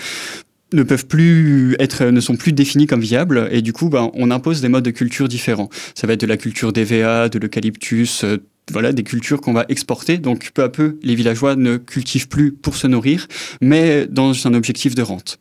ne 0.72 0.82
peuvent 0.82 1.06
plus 1.06 1.76
être, 1.78 2.04
ne 2.04 2.20
sont 2.20 2.36
plus 2.36 2.52
définis 2.52 2.86
comme 2.86 3.00
viables 3.00 3.48
et 3.50 3.62
du 3.62 3.72
coup, 3.72 3.88
ben, 3.88 4.10
on 4.14 4.30
impose 4.30 4.60
des 4.60 4.68
modes 4.68 4.84
de 4.84 4.90
culture 4.90 5.28
différents. 5.28 5.70
Ça 5.94 6.06
va 6.06 6.14
être 6.14 6.20
de 6.20 6.26
la 6.26 6.36
culture 6.36 6.72
d'EVA, 6.72 7.28
de 7.28 7.38
l'eucalyptus, 7.38 8.24
euh, 8.24 8.38
voilà, 8.70 8.92
des 8.92 9.02
cultures 9.02 9.40
qu'on 9.40 9.52
va 9.52 9.64
exporter. 9.68 10.18
Donc, 10.18 10.50
peu 10.52 10.62
à 10.62 10.68
peu, 10.68 10.98
les 11.02 11.14
villageois 11.14 11.56
ne 11.56 11.76
cultivent 11.76 12.28
plus 12.28 12.52
pour 12.52 12.76
se 12.76 12.86
nourrir, 12.86 13.28
mais 13.60 14.06
dans 14.06 14.46
un 14.46 14.54
objectif 14.54 14.94
de 14.94 15.02
rente. 15.02 15.38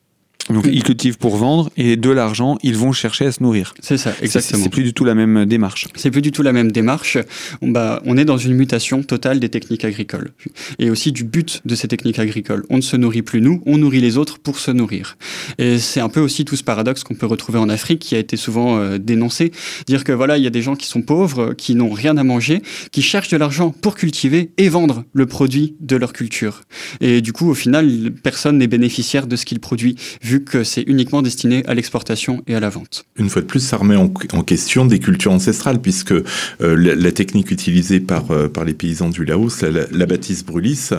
Donc 0.50 0.68
ils 0.70 0.84
cultivent 0.84 1.18
pour 1.18 1.38
vendre 1.38 1.70
et 1.78 1.96
de 1.96 2.10
l'argent, 2.10 2.58
ils 2.64 2.76
vont 2.76 2.92
chercher 2.92 3.26
à 3.26 3.32
se 3.32 3.42
nourrir. 3.42 3.74
C'est 3.80 3.98
ça, 3.98 4.14
exactement. 4.22 4.64
C'est 4.64 4.70
plus 4.70 4.84
du 4.84 4.94
tout 4.94 5.06
la 5.06 5.16
même 5.16 5.46
démarche. 5.46 5.88
C'est 5.96 6.12
plus 6.12 6.22
du 6.22 6.32
tout 6.32 6.42
la 6.42 6.52
même 6.52 6.72
démarche. 6.72 7.18
On, 7.62 7.70
bah, 7.70 8.02
on 8.06 8.18
est 8.18 8.26
dans 8.26 8.38
une 8.38 8.54
mutation 8.54 9.04
totale 9.04 9.40
des 9.40 9.50
techniques 9.50 9.86
agricoles 9.86 10.32
et 10.80 10.90
aussi 10.90 11.12
du 11.12 11.24
but 11.24 11.62
de 11.66 11.76
ces 11.76 11.88
techniques 11.88 12.20
agricoles. 12.20 12.66
On 12.70 12.78
ne 12.78 12.82
se 12.82 12.98
nourrit 12.98 13.22
plus 13.22 13.42
nous, 13.42 13.62
on 13.66 13.78
nourrit 13.78 14.02
les 14.02 14.18
autres 14.18 14.40
pour 14.40 14.60
se 14.60 14.72
nourrir. 14.72 15.18
Et 15.58 15.80
c'est 15.80 16.02
un 16.02 16.10
peu 16.10 16.20
aussi 16.20 16.44
tout 16.44 16.58
ce 16.58 16.64
paradoxe 16.64 17.04
qu'on 17.04 17.16
peut 17.16 17.26
retrouver 17.26 17.60
en 17.60 17.70
Afrique 17.70 18.00
qui 18.00 18.16
a 18.16 18.20
été 18.20 18.36
souvent 18.36 18.78
euh, 18.78 18.98
dénoncé, 18.98 19.52
dire 19.88 20.04
que 20.04 20.12
voilà, 20.12 20.38
il 20.38 20.44
y 20.44 20.48
a 20.48 20.52
des 20.52 20.62
gens 20.62 20.76
qui 20.76 20.88
sont 20.88 21.02
pauvres, 21.02 21.54
qui 21.54 21.76
n'ont 21.76 21.92
rien 21.92 22.18
à 22.18 22.24
manger, 22.24 22.62
qui 22.92 23.02
cherchent 23.02 23.30
de 23.30 23.38
l'argent 23.38 23.72
pour 23.72 23.96
cultiver 23.96 24.52
et 24.58 24.68
vendre 24.68 25.06
le 25.14 25.26
produit 25.26 25.76
de 25.80 25.96
leur 25.96 26.12
culture. 26.12 26.62
Et 27.00 27.22
du 27.22 27.32
coup, 27.32 27.50
au 27.50 27.54
final, 27.54 28.12
personne 28.24 28.58
n'est 28.58 28.68
bénéficiaire 28.68 29.28
de 29.28 29.36
ce 29.36 29.46
qu'ils 29.46 29.60
produisent 29.60 29.96
vu 30.22 30.33
que 30.42 30.64
c'est 30.64 30.84
uniquement 30.84 31.22
destiné 31.22 31.66
à 31.66 31.74
l'exportation 31.74 32.44
et 32.48 32.56
à 32.56 32.60
la 32.60 32.70
vente. 32.70 33.06
Une 33.18 33.30
fois 33.30 33.42
de 33.42 33.48
plus, 33.48 33.60
ça 33.60 33.78
remet 33.78 33.96
en, 33.96 34.10
question 34.44 34.86
des 34.86 35.00
cultures 35.00 35.32
ancestrales, 35.32 35.82
puisque 35.82 36.12
euh, 36.12 36.24
la, 36.62 37.12
technique 37.12 37.52
utilisée 37.52 38.00
par, 38.00 38.32
euh, 38.32 38.48
par 38.48 38.66
les 38.66 38.74
paysans 38.74 39.10
du 39.10 39.26
Laos, 39.26 39.62
la, 39.62 39.70
la, 39.70 39.86
la 39.92 40.06
brulis, 40.46 40.90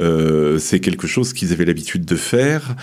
euh, 0.00 0.58
c'est 0.58 0.80
quelque 0.80 1.06
chose 1.06 1.32
qu'ils 1.32 1.52
avaient 1.52 1.64
l'habitude 1.64 2.04
de 2.04 2.16
faire. 2.16 2.76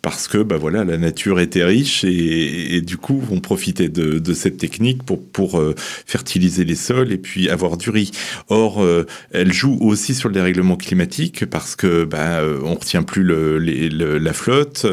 Euh, 0.00 0.10
parce 0.10 0.28
que 0.28 0.38
bah 0.38 0.56
voilà 0.56 0.84
la 0.84 0.96
nature 0.96 1.40
était 1.40 1.64
riche 1.64 2.04
et, 2.04 2.80
du 2.80 2.96
coup 2.96 3.22
on 3.30 3.40
profitait 3.40 3.88
de, 3.88 4.18
de 4.18 4.34
cette 4.34 4.56
technique 4.56 5.02
pour 5.02 5.22
pour 5.22 5.58
euh, 5.58 5.74
fertiliser 6.06 6.64
les 6.64 6.74
sols 6.74 7.12
et 7.12 7.18
puis 7.18 7.48
avoir 7.48 7.76
du 7.76 7.90
riz. 7.90 8.10
Or 8.48 8.82
euh, 8.82 9.06
elle 9.32 9.52
joue 9.52 9.76
aussi 9.80 10.14
sur 10.14 10.28
le 10.28 10.34
dérèglement 10.34 10.76
climatique 10.76 11.44
parce 11.46 11.76
que 11.76 12.04
bah, 12.04 12.40
euh, 12.40 12.60
on 12.64 12.74
retient 12.74 13.02
plus 13.02 13.22
le, 13.22 13.58
la 14.18 14.32
flotte, 14.32 14.86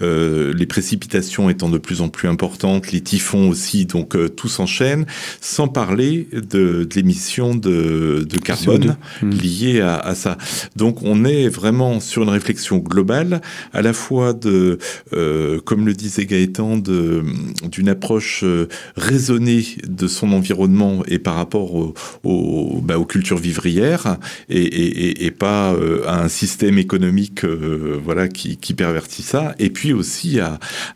les 0.00 0.66
précipitations 0.66 1.50
étant 1.50 1.68
de 1.68 1.78
plus 1.78 2.00
en 2.00 2.08
plus 2.08 2.28
importantes, 2.28 2.92
les 2.92 3.00
typhons 3.00 3.48
aussi, 3.48 3.86
donc 3.86 4.16
tout 4.36 4.48
s'enchaîne. 4.48 5.06
Sans 5.40 5.68
parler 5.68 6.28
de, 6.32 6.84
de 6.84 6.88
l'émission 6.94 7.54
de, 7.54 8.26
de, 8.28 8.38
carbone 8.38 8.96
mmh. 9.22 9.30
liée 9.30 9.80
à, 9.80 9.96
à 9.96 10.14
ça. 10.14 10.38
Donc 10.76 11.02
on 11.02 11.24
est 11.24 11.48
vraiment 11.48 12.00
sur 12.00 12.22
une 12.22 12.28
réflexion 12.28 12.78
globale, 12.78 13.40
à 13.72 13.82
la 13.82 13.92
fois 13.92 14.32
de 14.32 14.51
euh, 15.12 15.60
comme 15.64 15.86
le 15.86 15.94
disait 15.94 16.26
Gaëtan, 16.26 16.78
d'une 16.78 17.88
approche 17.88 18.44
euh, 18.44 18.68
raisonnée 18.96 19.64
de 19.86 20.06
son 20.06 20.32
environnement 20.32 21.02
et 21.06 21.18
par 21.18 21.34
rapport 21.34 21.94
bah, 22.24 22.98
aux 22.98 23.04
cultures 23.04 23.38
vivrières 23.38 24.18
et, 24.48 25.30
pas 25.30 25.72
euh, 25.72 26.02
à 26.06 26.22
un 26.22 26.28
système 26.28 26.78
économique 26.78 27.44
voilà 27.44 28.28
qui, 28.28 28.56
pervertit 28.74 29.22
ça. 29.22 29.54
Et 29.58 29.70
puis 29.70 29.92
aussi 29.92 30.38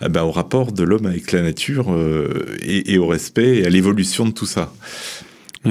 bah, 0.09 0.25
au 0.25 0.31
rapport 0.31 0.73
de 0.73 0.83
l'homme 0.83 1.07
avec 1.07 1.33
la 1.33 1.43
nature 1.43 1.95
et 2.63 2.99
au 2.99 3.07
respect 3.07 3.59
et 3.59 3.67
à 3.67 3.71
l'évolution 3.71 4.25
de 4.27 4.33
tout 4.33 4.47
ça. 4.47 4.73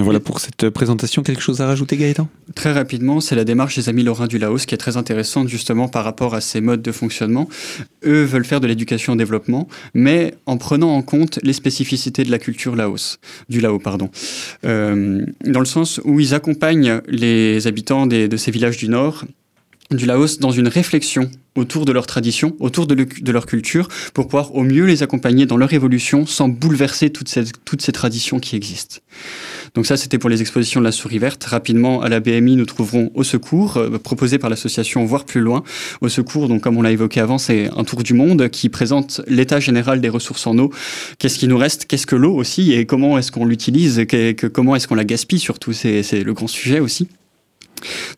Voilà 0.04 0.20
pour 0.20 0.40
cette 0.40 0.70
présentation. 0.70 1.24
Quelque 1.24 1.42
chose 1.42 1.62
à 1.62 1.68
rajouter, 1.68 1.98
Gaëtan? 1.98 2.28
Très 2.54 2.74
rapidement, 2.74 3.22
c'est 3.22 3.36
la 3.36 3.44
démarche 3.44 3.76
des 3.76 3.90
amis 3.90 4.04
lorrains 4.04 4.28
du 4.28 4.38
Laos 4.38 4.66
qui 4.66 4.76
est 4.76 4.78
très 4.78 4.98
intéressante 4.98 5.48
justement 5.48 5.88
par 5.88 6.04
rapport 6.04 6.36
à 6.36 6.42
ces 6.42 6.62
modes 6.62 6.82
de 6.82 6.92
fonctionnement. 6.92 7.48
Eux 8.06 8.24
veulent 8.24 8.46
faire 8.46 8.60
de 8.60 8.68
l'éducation 8.68 9.14
au 9.14 9.16
développement, 9.16 9.68
mais 9.94 10.36
en 10.46 10.58
prenant 10.58 10.96
en 10.96 11.02
compte 11.02 11.40
les 11.44 11.54
spécificités 11.54 12.24
de 12.24 12.32
la 12.32 12.40
culture 12.40 12.76
Laos, 12.76 13.20
du 13.50 13.62
Laos, 13.62 13.80
pardon. 13.80 14.10
Euh, 14.66 15.26
dans 15.46 15.60
le 15.60 15.66
sens 15.66 16.02
où 16.04 16.20
ils 16.20 16.34
accompagnent 16.34 17.02
les 17.08 17.68
habitants 17.68 18.08
de 18.08 18.38
ces 18.38 18.52
villages 18.52 18.78
du 18.78 18.90
Nord 18.90 19.26
du 19.92 20.06
Laos 20.06 20.40
dans 20.40 20.52
une 20.52 20.68
réflexion 20.68 21.30
autour 21.56 21.86
de 21.86 21.92
leur 21.92 22.06
tradition, 22.06 22.56
autour 22.60 22.86
de, 22.86 23.32
leur 23.32 23.46
culture, 23.46 23.88
pour 24.14 24.26
pouvoir 24.26 24.54
au 24.56 24.64
mieux 24.64 24.86
les 24.86 25.04
accompagner 25.04 25.46
dans 25.46 25.56
leur 25.56 25.72
évolution 25.72 26.26
sans 26.26 26.50
bouleverser 26.50 27.12
toutes 27.12 27.30
ces, 27.30 27.92
traditions 27.94 28.40
qui 28.40 28.56
existent. 28.56 28.98
Donc 29.74 29.86
ça, 29.86 29.96
c'était 29.96 30.18
pour 30.18 30.30
les 30.30 30.42
expositions 30.42 30.82
de 30.82 30.86
la 30.86 30.92
souris 30.92 31.20
verte. 31.20 31.44
Rapidement, 31.46 32.02
à 32.02 32.10
la 32.10 32.20
BMI, 32.20 32.58
nous 32.58 32.66
trouverons 32.66 33.12
Au 33.14 33.24
Secours, 33.24 33.78
euh, 33.78 33.98
proposé 33.98 34.38
par 34.38 34.50
l'association 34.50 35.06
Voir 35.06 35.24
plus 35.24 35.42
loin. 35.42 35.64
Au 36.02 36.10
Secours, 36.10 36.50
donc 36.50 36.62
comme 36.62 36.78
on 36.78 36.82
l'a 36.82 36.92
évoqué 36.92 37.22
avant, 37.22 37.38
c'est 37.38 37.70
un 37.76 37.84
tour 37.84 38.04
du 38.04 38.14
monde 38.14 38.50
qui 38.50 38.70
présente 38.70 39.22
l'état 39.28 39.60
général 39.60 40.02
des 40.02 40.10
ressources 40.10 40.48
en 40.48 40.58
eau. 40.58 40.72
Qu'est-ce 41.20 41.40
qui 41.40 41.48
nous 41.48 41.58
reste? 41.58 41.86
Qu'est-ce 41.86 42.08
que 42.08 42.16
l'eau 42.16 42.36
aussi? 42.36 42.74
Et 42.74 42.86
comment 42.86 43.18
est-ce 43.18 43.32
qu'on 43.32 43.46
l'utilise? 43.46 44.06
Comment 44.54 44.76
est-ce 44.76 44.88
qu'on 44.88 44.96
la 44.96 45.06
gaspille 45.06 45.40
Surtout, 45.40 45.74
c'est 45.74 46.24
le 46.24 46.34
grand 46.34 46.48
sujet 46.48 46.80
aussi. 46.80 47.08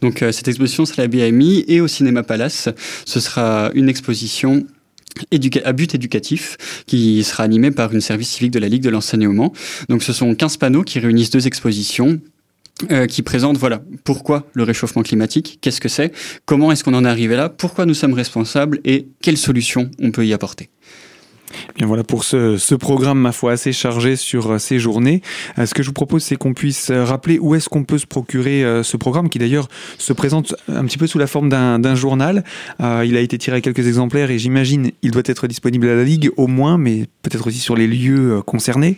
Donc 0.02 0.22
euh, 0.22 0.32
cette 0.32 0.48
exposition 0.48 0.86
c'est 0.86 0.98
la 0.98 1.08
BMI 1.08 1.66
et 1.68 1.82
au 1.82 1.88
Cinéma 1.88 2.24
Palace. 2.24 2.70
Ce 3.06 3.20
sera 3.20 3.72
une 3.74 3.90
exposition 3.90 4.66
à 5.64 5.74
but 5.74 5.96
éducatif 5.96 6.58
qui 6.86 7.24
sera 7.24 7.44
animée 7.44 7.72
par 7.72 7.94
une 7.94 8.02
service 8.02 8.30
civique 8.30 8.52
de 8.52 8.60
la 8.60 8.70
Ligue 8.70 8.84
de 8.84 8.90
l'enseignement. 8.90 9.54
Donc 9.90 10.04
ce 10.04 10.14
sont 10.14 10.36
15 10.36 10.58
panneaux 10.58 10.84
qui 10.84 11.00
réunissent 11.00 11.32
deux 11.32 11.48
expositions. 11.48 12.20
Euh, 12.92 13.08
qui 13.08 13.24
présentent 13.24 13.58
voilà 13.58 13.82
pourquoi 14.04 14.46
le 14.54 14.62
réchauffement 14.62 15.02
climatique, 15.02 15.58
qu'est-ce 15.62 15.82
que 15.82 15.90
c'est, 15.90 16.14
comment 16.46 16.72
est-ce 16.72 16.84
qu'on 16.84 16.94
en 16.94 17.06
est 17.06 17.10
arrivé 17.10 17.36
là, 17.36 17.50
pourquoi 17.50 17.88
nous 17.88 17.96
sommes 17.96 18.14
responsables 18.14 18.82
et 18.86 19.08
quelles 19.20 19.38
solutions 19.38 19.90
on 20.00 20.12
peut 20.12 20.28
y 20.28 20.32
apporter. 20.32 20.70
Bien 21.76 21.88
voilà 21.88 22.04
pour 22.04 22.24
ce, 22.24 22.76
programme, 22.76 23.20
ma 23.20 23.32
foi, 23.32 23.54
assez 23.54 23.72
chargé 23.72 24.16
sur 24.16 24.52
euh, 24.52 24.58
ces 24.58 24.80
journées. 24.80 25.22
Euh, 25.58 25.66
ce 25.66 25.74
que 25.74 25.84
je 25.84 25.88
vous 25.88 25.94
propose, 25.94 26.24
c'est 26.24 26.36
qu'on 26.36 26.54
puisse 26.54 26.90
euh, 26.90 27.04
rappeler 27.04 27.40
où 27.40 27.56
est-ce 27.56 27.70
qu'on 27.70 27.84
peut 27.84 27.98
se 27.98 28.06
procurer 28.06 28.64
ce 28.84 28.98
programme, 28.98 29.30
qui 29.30 29.40
d'ailleurs 29.40 29.68
se 29.98 30.14
présente 30.14 30.56
un 30.68 30.86
petit 30.86 30.98
peu 30.98 31.08
sous 31.08 31.18
la 31.18 31.28
forme 31.28 31.50
d'un 31.50 31.96
journal. 31.96 32.44
il 32.80 33.18
a 33.18 33.20
été 33.20 33.38
tiré 33.38 33.58
à 33.58 33.62
quelques 33.62 33.88
exemplaires 33.88 34.32
et 34.32 34.40
j'imagine 34.40 34.92
il 35.02 35.12
doit 35.12 35.24
être 35.26 35.48
disponible 35.48 35.88
à 35.88 35.96
la 35.96 36.04
Ligue 36.04 36.32
au 36.38 36.48
moins, 36.48 36.78
mais 36.78 37.06
peut-être 37.22 37.48
aussi 37.48 37.60
sur 37.60 37.76
les 37.76 37.88
lieux 37.88 38.42
concernés. 38.46 38.98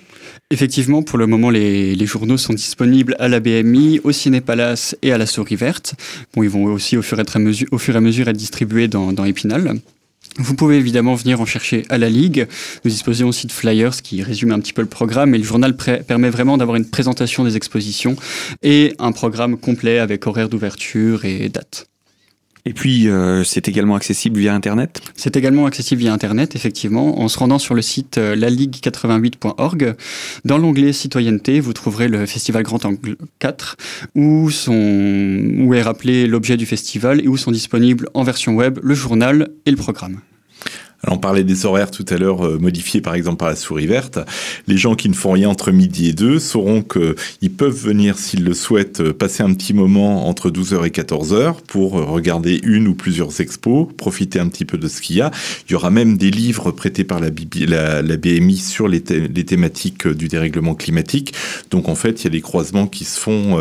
Effectivement, 0.51 1.03
pour 1.03 1.17
le 1.17 1.27
moment, 1.27 1.49
les, 1.49 2.05
journaux 2.05 2.38
sont 2.38 2.53
disponibles 2.53 3.15
à 3.19 3.27
la 3.27 3.39
BMI, 3.39 4.01
au 4.03 4.12
Ciné 4.12 4.41
Palace 4.41 4.95
et 5.01 5.12
à 5.12 5.17
la 5.17 5.25
Souris 5.25 5.55
Verte. 5.55 5.95
Bon, 6.35 6.43
ils 6.43 6.49
vont 6.49 6.65
aussi 6.65 6.97
au 6.97 7.01
fur 7.01 7.19
et 7.19 7.23
à 7.33 7.39
mesure, 7.39 7.67
au 7.71 7.77
fur 7.77 7.95
et 7.95 7.97
à 7.97 8.01
mesure 8.01 8.27
être 8.27 8.38
distribués 8.38 8.88
dans, 8.88 9.12
dans 9.13 9.25
Épinal. 9.25 9.79
Vous 10.37 10.55
pouvez 10.55 10.77
évidemment 10.77 11.15
venir 11.15 11.41
en 11.41 11.45
chercher 11.45 11.85
à 11.89 11.97
la 11.97 12.09
Ligue. 12.09 12.47
Nous 12.85 12.91
disposons 12.91 13.27
aussi 13.27 13.47
de 13.47 13.51
flyers 13.51 14.01
qui 14.01 14.23
résument 14.23 14.55
un 14.55 14.59
petit 14.59 14.73
peu 14.73 14.81
le 14.81 14.87
programme 14.87 15.35
et 15.35 15.37
le 15.37 15.43
journal 15.43 15.75
permet 15.75 16.29
vraiment 16.29 16.57
d'avoir 16.57 16.77
une 16.77 16.89
présentation 16.89 17.43
des 17.43 17.57
expositions 17.57 18.15
et 18.61 18.95
un 18.99 19.11
programme 19.11 19.57
complet 19.57 19.99
avec 19.99 20.27
horaire 20.27 20.49
d'ouverture 20.49 21.25
et 21.25 21.49
date. 21.49 21.87
Et 22.69 22.73
puis, 22.73 23.10
euh, 23.10 23.43
c'est 23.43 23.67
également 23.67 23.95
accessible 23.95 24.39
via 24.39 24.53
Internet 24.53 25.01
C'est 25.15 25.36
également 25.36 25.65
accessible 25.65 26.01
via 26.01 26.13
Internet, 26.13 26.55
effectivement, 26.55 27.19
en 27.19 27.27
se 27.27 27.39
rendant 27.39 27.58
sur 27.58 27.73
le 27.73 27.82
site 27.82 28.19
euh, 28.19 28.36
laligue88.org. 28.36 29.95
Dans 30.45 30.60
l'onglet 30.60 30.93
Citoyenneté, 30.93 31.62
vous 31.62 31.73
trouverez 31.73 32.08
le 32.08 32.27
Festival 32.27 32.62
Grand 32.62 32.86
Angle 32.86 33.17
4, 33.39 33.75
où, 34.13 34.51
sont, 34.51 34.71
où 35.58 35.73
est 35.73 35.82
rappelé 35.82 36.27
l'objet 36.27 36.58
du 36.58 36.67
festival 36.67 37.25
et 37.25 37.27
où 37.27 37.38
sont 37.38 37.49
disponibles 37.49 38.08
en 38.13 38.21
version 38.21 38.53
web 38.53 38.77
le 38.84 38.93
journal 38.93 39.49
et 39.65 39.71
le 39.71 39.77
programme. 39.77 40.19
Alors 41.03 41.17
on 41.17 41.19
parlait 41.19 41.43
des 41.43 41.65
horaires 41.65 41.91
tout 41.91 42.05
à 42.09 42.17
l'heure 42.17 42.45
euh, 42.45 42.57
modifiés 42.59 42.99
par 42.99 43.15
exemple 43.15 43.38
par 43.38 43.49
la 43.49 43.55
souris 43.55 43.88
verte. 43.88 44.19
Les 44.67 44.77
gens 44.77 44.95
qui 44.95 45.07
ne 45.07 45.13
font 45.13 45.31
rien 45.31 45.49
entre 45.49 45.71
midi 45.71 46.09
et 46.09 46.13
2 46.13 46.39
sauront 46.39 46.81
qu'ils 46.81 47.51
peuvent 47.51 47.75
venir 47.75 48.17
s'ils 48.17 48.43
le 48.43 48.53
souhaitent 48.53 48.99
euh, 48.99 49.13
passer 49.13 49.43
un 49.43 49.53
petit 49.53 49.73
moment 49.73 50.27
entre 50.27 50.49
12h 50.49 50.85
et 50.85 50.89
14h 50.89 51.55
pour 51.67 51.97
euh, 51.97 52.03
regarder 52.03 52.59
une 52.63 52.88
ou 52.88 52.95
plusieurs 52.95 53.39
expos, 53.39 53.88
profiter 53.97 54.39
un 54.39 54.49
petit 54.49 54.65
peu 54.65 54.77
de 54.77 54.88
ce 54.89 55.01
qu'il 55.01 55.17
y 55.17 55.21
a. 55.21 55.31
Il 55.67 55.71
y 55.71 55.75
aura 55.75 55.89
même 55.89 56.17
des 56.17 56.31
livres 56.31 56.71
prêtés 56.71 57.05
par 57.05 57.21
la, 57.21 57.29
BMI 57.29 58.57
sur 58.57 58.88
les, 58.88 59.01
thématiques 59.01 60.07
du 60.07 60.27
dérèglement 60.27 60.75
climatique. 60.75 61.33
Donc 61.71 61.88
en 61.88 61.95
fait 61.95 62.21
il 62.21 62.23
y 62.25 62.27
a 62.27 62.31
des 62.31 62.41
croisements 62.41 62.88
qui 62.88 63.05
se 63.05 63.19
font 63.19 63.57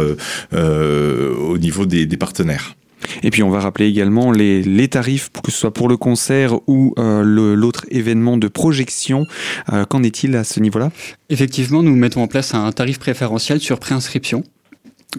euh, 0.52 1.34
au 1.34 1.58
niveau 1.58 1.86
des 1.86 2.06
partenaires. 2.16 2.77
Et 3.22 3.30
puis 3.30 3.42
on 3.42 3.50
va 3.50 3.60
rappeler 3.60 3.86
également 3.86 4.32
les, 4.32 4.62
les 4.62 4.88
tarifs, 4.88 5.30
que 5.42 5.50
ce 5.50 5.58
soit 5.58 5.74
pour 5.74 5.88
le 5.88 5.96
concert 5.96 6.54
ou 6.68 6.94
euh, 6.98 7.22
l'autre 7.22 7.84
événement 7.90 8.36
de 8.36 8.48
projection. 8.48 9.26
Euh, 9.72 9.84
qu'en 9.84 10.02
est-il 10.02 10.36
à 10.36 10.44
ce 10.44 10.60
niveau-là? 10.60 10.90
Effectivement, 11.30 11.82
nous 11.82 11.94
mettons 11.96 12.22
en 12.22 12.28
place 12.28 12.54
un 12.54 12.70
tarif 12.72 12.98
préférentiel 12.98 13.60
sur 13.60 13.78
préinscription. 13.78 14.44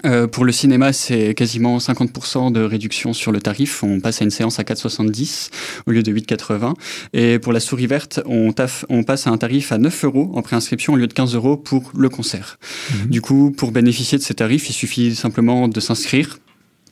Euh, 0.06 0.28
pour 0.28 0.46
le 0.46 0.52
cinéma, 0.52 0.94
c'est 0.94 1.34
quasiment 1.34 1.80
50% 1.80 2.52
de 2.52 2.62
réduction 2.62 3.12
sur 3.14 3.32
le 3.32 3.42
tarif. 3.42 3.84
On 3.84 4.00
passe 4.00 4.22
à 4.22 4.24
une 4.24 4.30
séance 4.30 4.60
à 4.60 4.64
4,70 4.64 5.50
au 5.88 5.92
lieu 5.92 6.04
de 6.04 6.14
8,80. 6.14 6.74
Et 7.14 7.40
pour 7.40 7.54
la 7.54 7.60
souris 7.60 7.88
verte, 7.88 8.22
on, 8.26 8.54
on, 8.90 9.04
passe 9.04 9.28
à 9.28 9.32
un 9.32 9.38
tarif 9.38 9.72
à 9.72 9.80
9 9.80 10.06
euros 10.06 10.32
en 10.36 10.44
préinscription 10.44 10.94
au 10.94 10.96
lieu 10.96 11.08
de 11.08 11.14
15 11.14 11.34
euros 11.34 11.58
pour 11.58 11.92
le 11.98 12.10
concert. 12.10 12.60
Mhm. 12.92 13.10
Du 13.10 13.22
coup, 13.22 13.52
pour 13.52 13.72
bénéficier 13.72 14.18
de 14.20 14.24
ces 14.24 14.36
tarifs, 14.36 14.70
il 14.70 14.74
suffit 14.74 15.16
simplement 15.16 15.68
de 15.68 15.80
s'inscrire 15.80 16.38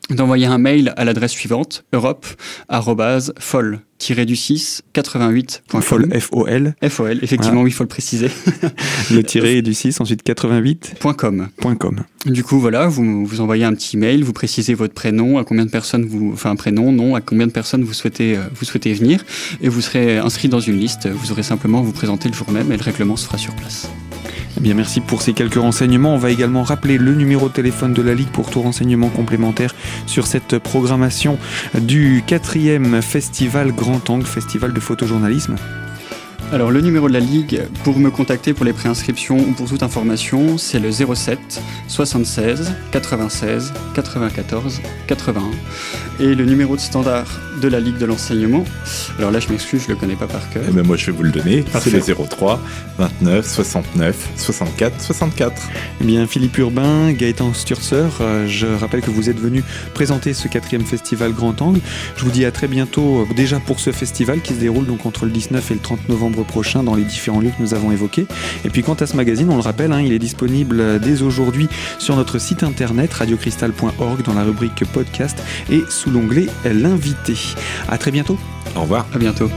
d'envoyer 0.10 0.46
un 0.46 0.58
mail 0.58 0.94
à 0.98 1.06
l'adresse 1.06 1.32
suivante 1.32 1.86
europe 1.94 2.26
fol 3.40 3.80
du 4.00 4.36
6 4.36 4.84
88 4.94 5.64
fol 5.82 6.08
f 6.20 6.30
o 6.32 6.48
l. 6.48 6.76
F 6.88 7.02
effectivement 7.22 7.62
oui 7.62 7.72
il 7.72 7.74
faut 7.74 7.84
le 7.84 7.90
préciser. 7.90 8.30
Le 9.12 9.24
tiré 9.24 9.62
du 9.62 9.74
6 9.74 10.00
ensuite 10.00 10.24
88.com 10.24 11.50
.com. 11.80 12.04
Du 12.26 12.44
coup 12.44 12.60
voilà 12.60 12.88
vous 12.88 13.26
vous 13.26 13.42
envoyez 13.42 13.66
un 13.66 13.74
petit 13.74 13.98
mail 13.98 14.24
vous 14.24 14.34
précisez 14.34 14.74
votre 14.76 14.94
prénom 14.94 15.38
à 15.38 15.44
combien 15.44 15.66
de 15.66 15.72
personnes 15.72 16.06
vous 16.06 16.32
enfin 16.34 16.52
un 16.52 16.56
prénom 16.56 16.92
nom 16.92 17.16
à 17.16 17.22
combien 17.22 17.48
de 17.48 17.52
personnes 17.52 17.84
vous 17.84 17.94
souhaitez 17.94 18.38
euh, 18.38 18.42
vous 18.54 18.66
souhaitez 18.66 18.94
venir. 18.94 19.26
Et 19.62 19.70
vous 19.70 19.82
serez 19.82 20.18
inscrit 20.20 20.48
dans 20.48 20.60
une 20.60 20.80
liste 20.80 21.08
vous 21.08 21.32
aurez 21.32 21.44
simplement 21.44 21.80
à 21.80 21.82
vous 21.82 21.94
présenter 21.94 22.30
le 22.30 22.36
jour 22.36 22.50
même 22.52 22.72
et 22.72 22.78
le 22.78 22.84
règlement 22.84 23.16
se 23.16 23.26
fera 23.26 23.38
sur 23.38 23.56
place 23.56 23.90
eh 24.58 24.60
bien, 24.60 24.74
merci 24.74 25.02
pour 25.02 25.22
ces 25.22 25.34
quelques 25.34 25.56
renseignements. 25.56 26.16
On 26.16 26.18
va 26.18 26.32
également 26.32 26.64
rappeler 26.64 26.98
le 26.98 27.14
numéro 27.14 27.48
de 27.48 27.54
téléphone 27.54 27.94
de 27.94 28.02
la 28.02 28.16
Ligue 28.16 28.30
pour 28.30 28.50
tout 28.50 28.62
renseignement 28.62 29.10
complémentaire 29.10 29.76
sur 30.08 30.26
cette 30.26 30.58
programmation 30.58 31.38
du 31.76 32.24
quatrième 32.26 33.04
festival 33.04 33.72
Grand 33.72 34.10
Angle, 34.10 34.26
festival 34.26 34.74
de 34.74 34.80
photojournalisme. 34.80 35.58
Alors 36.54 36.72
le 36.72 36.80
numéro 36.80 37.10
de 37.10 37.14
la 37.14 37.20
Ligue, 37.20 37.62
pour 37.84 38.00
me 38.00 38.10
contacter 38.10 38.54
pour 38.54 38.64
les 38.64 38.72
préinscriptions 38.72 39.38
ou 39.38 39.52
pour 39.52 39.68
toute 39.68 39.84
information, 39.84 40.58
c'est 40.58 40.80
le 40.80 40.92
07 40.92 41.62
76 41.90 42.74
96 42.92 43.74
94 43.94 44.82
81. 45.08 45.42
Et 46.22 46.34
le 46.34 46.46
numéro 46.46 46.78
de 46.78 46.82
standard 46.82 47.28
de 47.62 47.68
la 47.68 47.82
Ligue 47.82 47.98
de 47.98 48.06
l'enseignement, 48.06 48.64
alors 49.20 49.32
là 49.32 49.42
je 49.42 49.50
m'excuse, 49.50 49.84
je 49.84 49.90
le 49.90 49.98
connais 49.98 50.16
pas 50.16 50.28
par 50.28 50.50
cœur. 50.50 50.64
Eh 50.70 50.72
ben 50.72 50.86
moi 50.86 50.96
je 50.96 51.08
vais 51.08 51.12
vous 51.12 51.24
le 51.24 51.32
donner, 51.32 51.66
c'est 51.82 51.92
le 51.92 52.00
03 52.00 52.62
29 52.98 53.46
69 53.46 54.30
64 54.38 55.02
64. 55.02 55.62
Eh 56.00 56.04
bien 56.06 56.28
Philippe 56.28 56.58
Urbain, 56.60 57.12
Gaëtan 57.12 57.54
Sturzer, 57.54 58.10
euh, 58.22 58.48
je 58.48 58.68
rappelle 58.68 59.02
que 59.02 59.12
vous 59.12 59.30
êtes 59.30 59.40
venu 59.40 59.64
présenter 59.94 60.34
ce 60.34 60.48
quatrième 60.48 60.86
festival 60.86 61.34
Grand 61.34 61.62
Angle. 61.62 61.82
Je 62.16 62.24
vous 62.24 62.32
dis 62.32 62.46
à 62.46 62.52
très 62.52 62.70
bientôt 62.70 63.22
euh, 63.22 63.34
déjà 63.36 63.60
pour 63.60 63.82
ce 63.82 63.92
festival 63.92 64.40
qui 64.40 64.54
se 64.54 64.60
déroule 64.60 64.86
donc 64.86 65.06
entre 65.06 65.26
le 65.26 65.32
19 65.32 65.72
et 65.72 65.74
le 65.74 65.80
30 65.82 66.08
novembre 66.08 66.37
prochain 66.44 66.84
dans 66.84 66.96
les 66.96 67.04
différents 67.04 67.40
lieux 67.40 67.50
que 67.50 67.62
nous 67.62 67.74
avons 67.74 67.92
évoqués. 67.92 68.28
Et 68.66 68.70
puis 68.70 68.84
quant 68.84 68.96
à 68.96 69.06
ce 69.06 69.16
magazine, 69.16 69.50
on 69.50 69.56
le 69.56 69.62
rappelle, 69.62 69.92
hein, 69.92 70.02
il 70.02 70.14
est 70.14 70.20
disponible 70.20 71.00
dès 71.00 71.22
aujourd'hui 71.22 71.68
sur 72.00 72.16
notre 72.16 72.40
site 72.40 72.64
internet 72.64 73.14
radiocristal.org 73.14 74.22
dans 74.24 74.34
la 74.34 74.44
rubrique 74.44 74.84
podcast 74.94 75.42
et 75.72 75.84
sous 75.90 76.12
l'onglet 76.12 76.48
l'invité. 76.66 77.34
À 77.90 77.98
très 77.98 78.12
bientôt. 78.12 78.38
Au 78.76 78.82
revoir. 78.82 79.06
À 79.14 79.18
bientôt. 79.18 79.50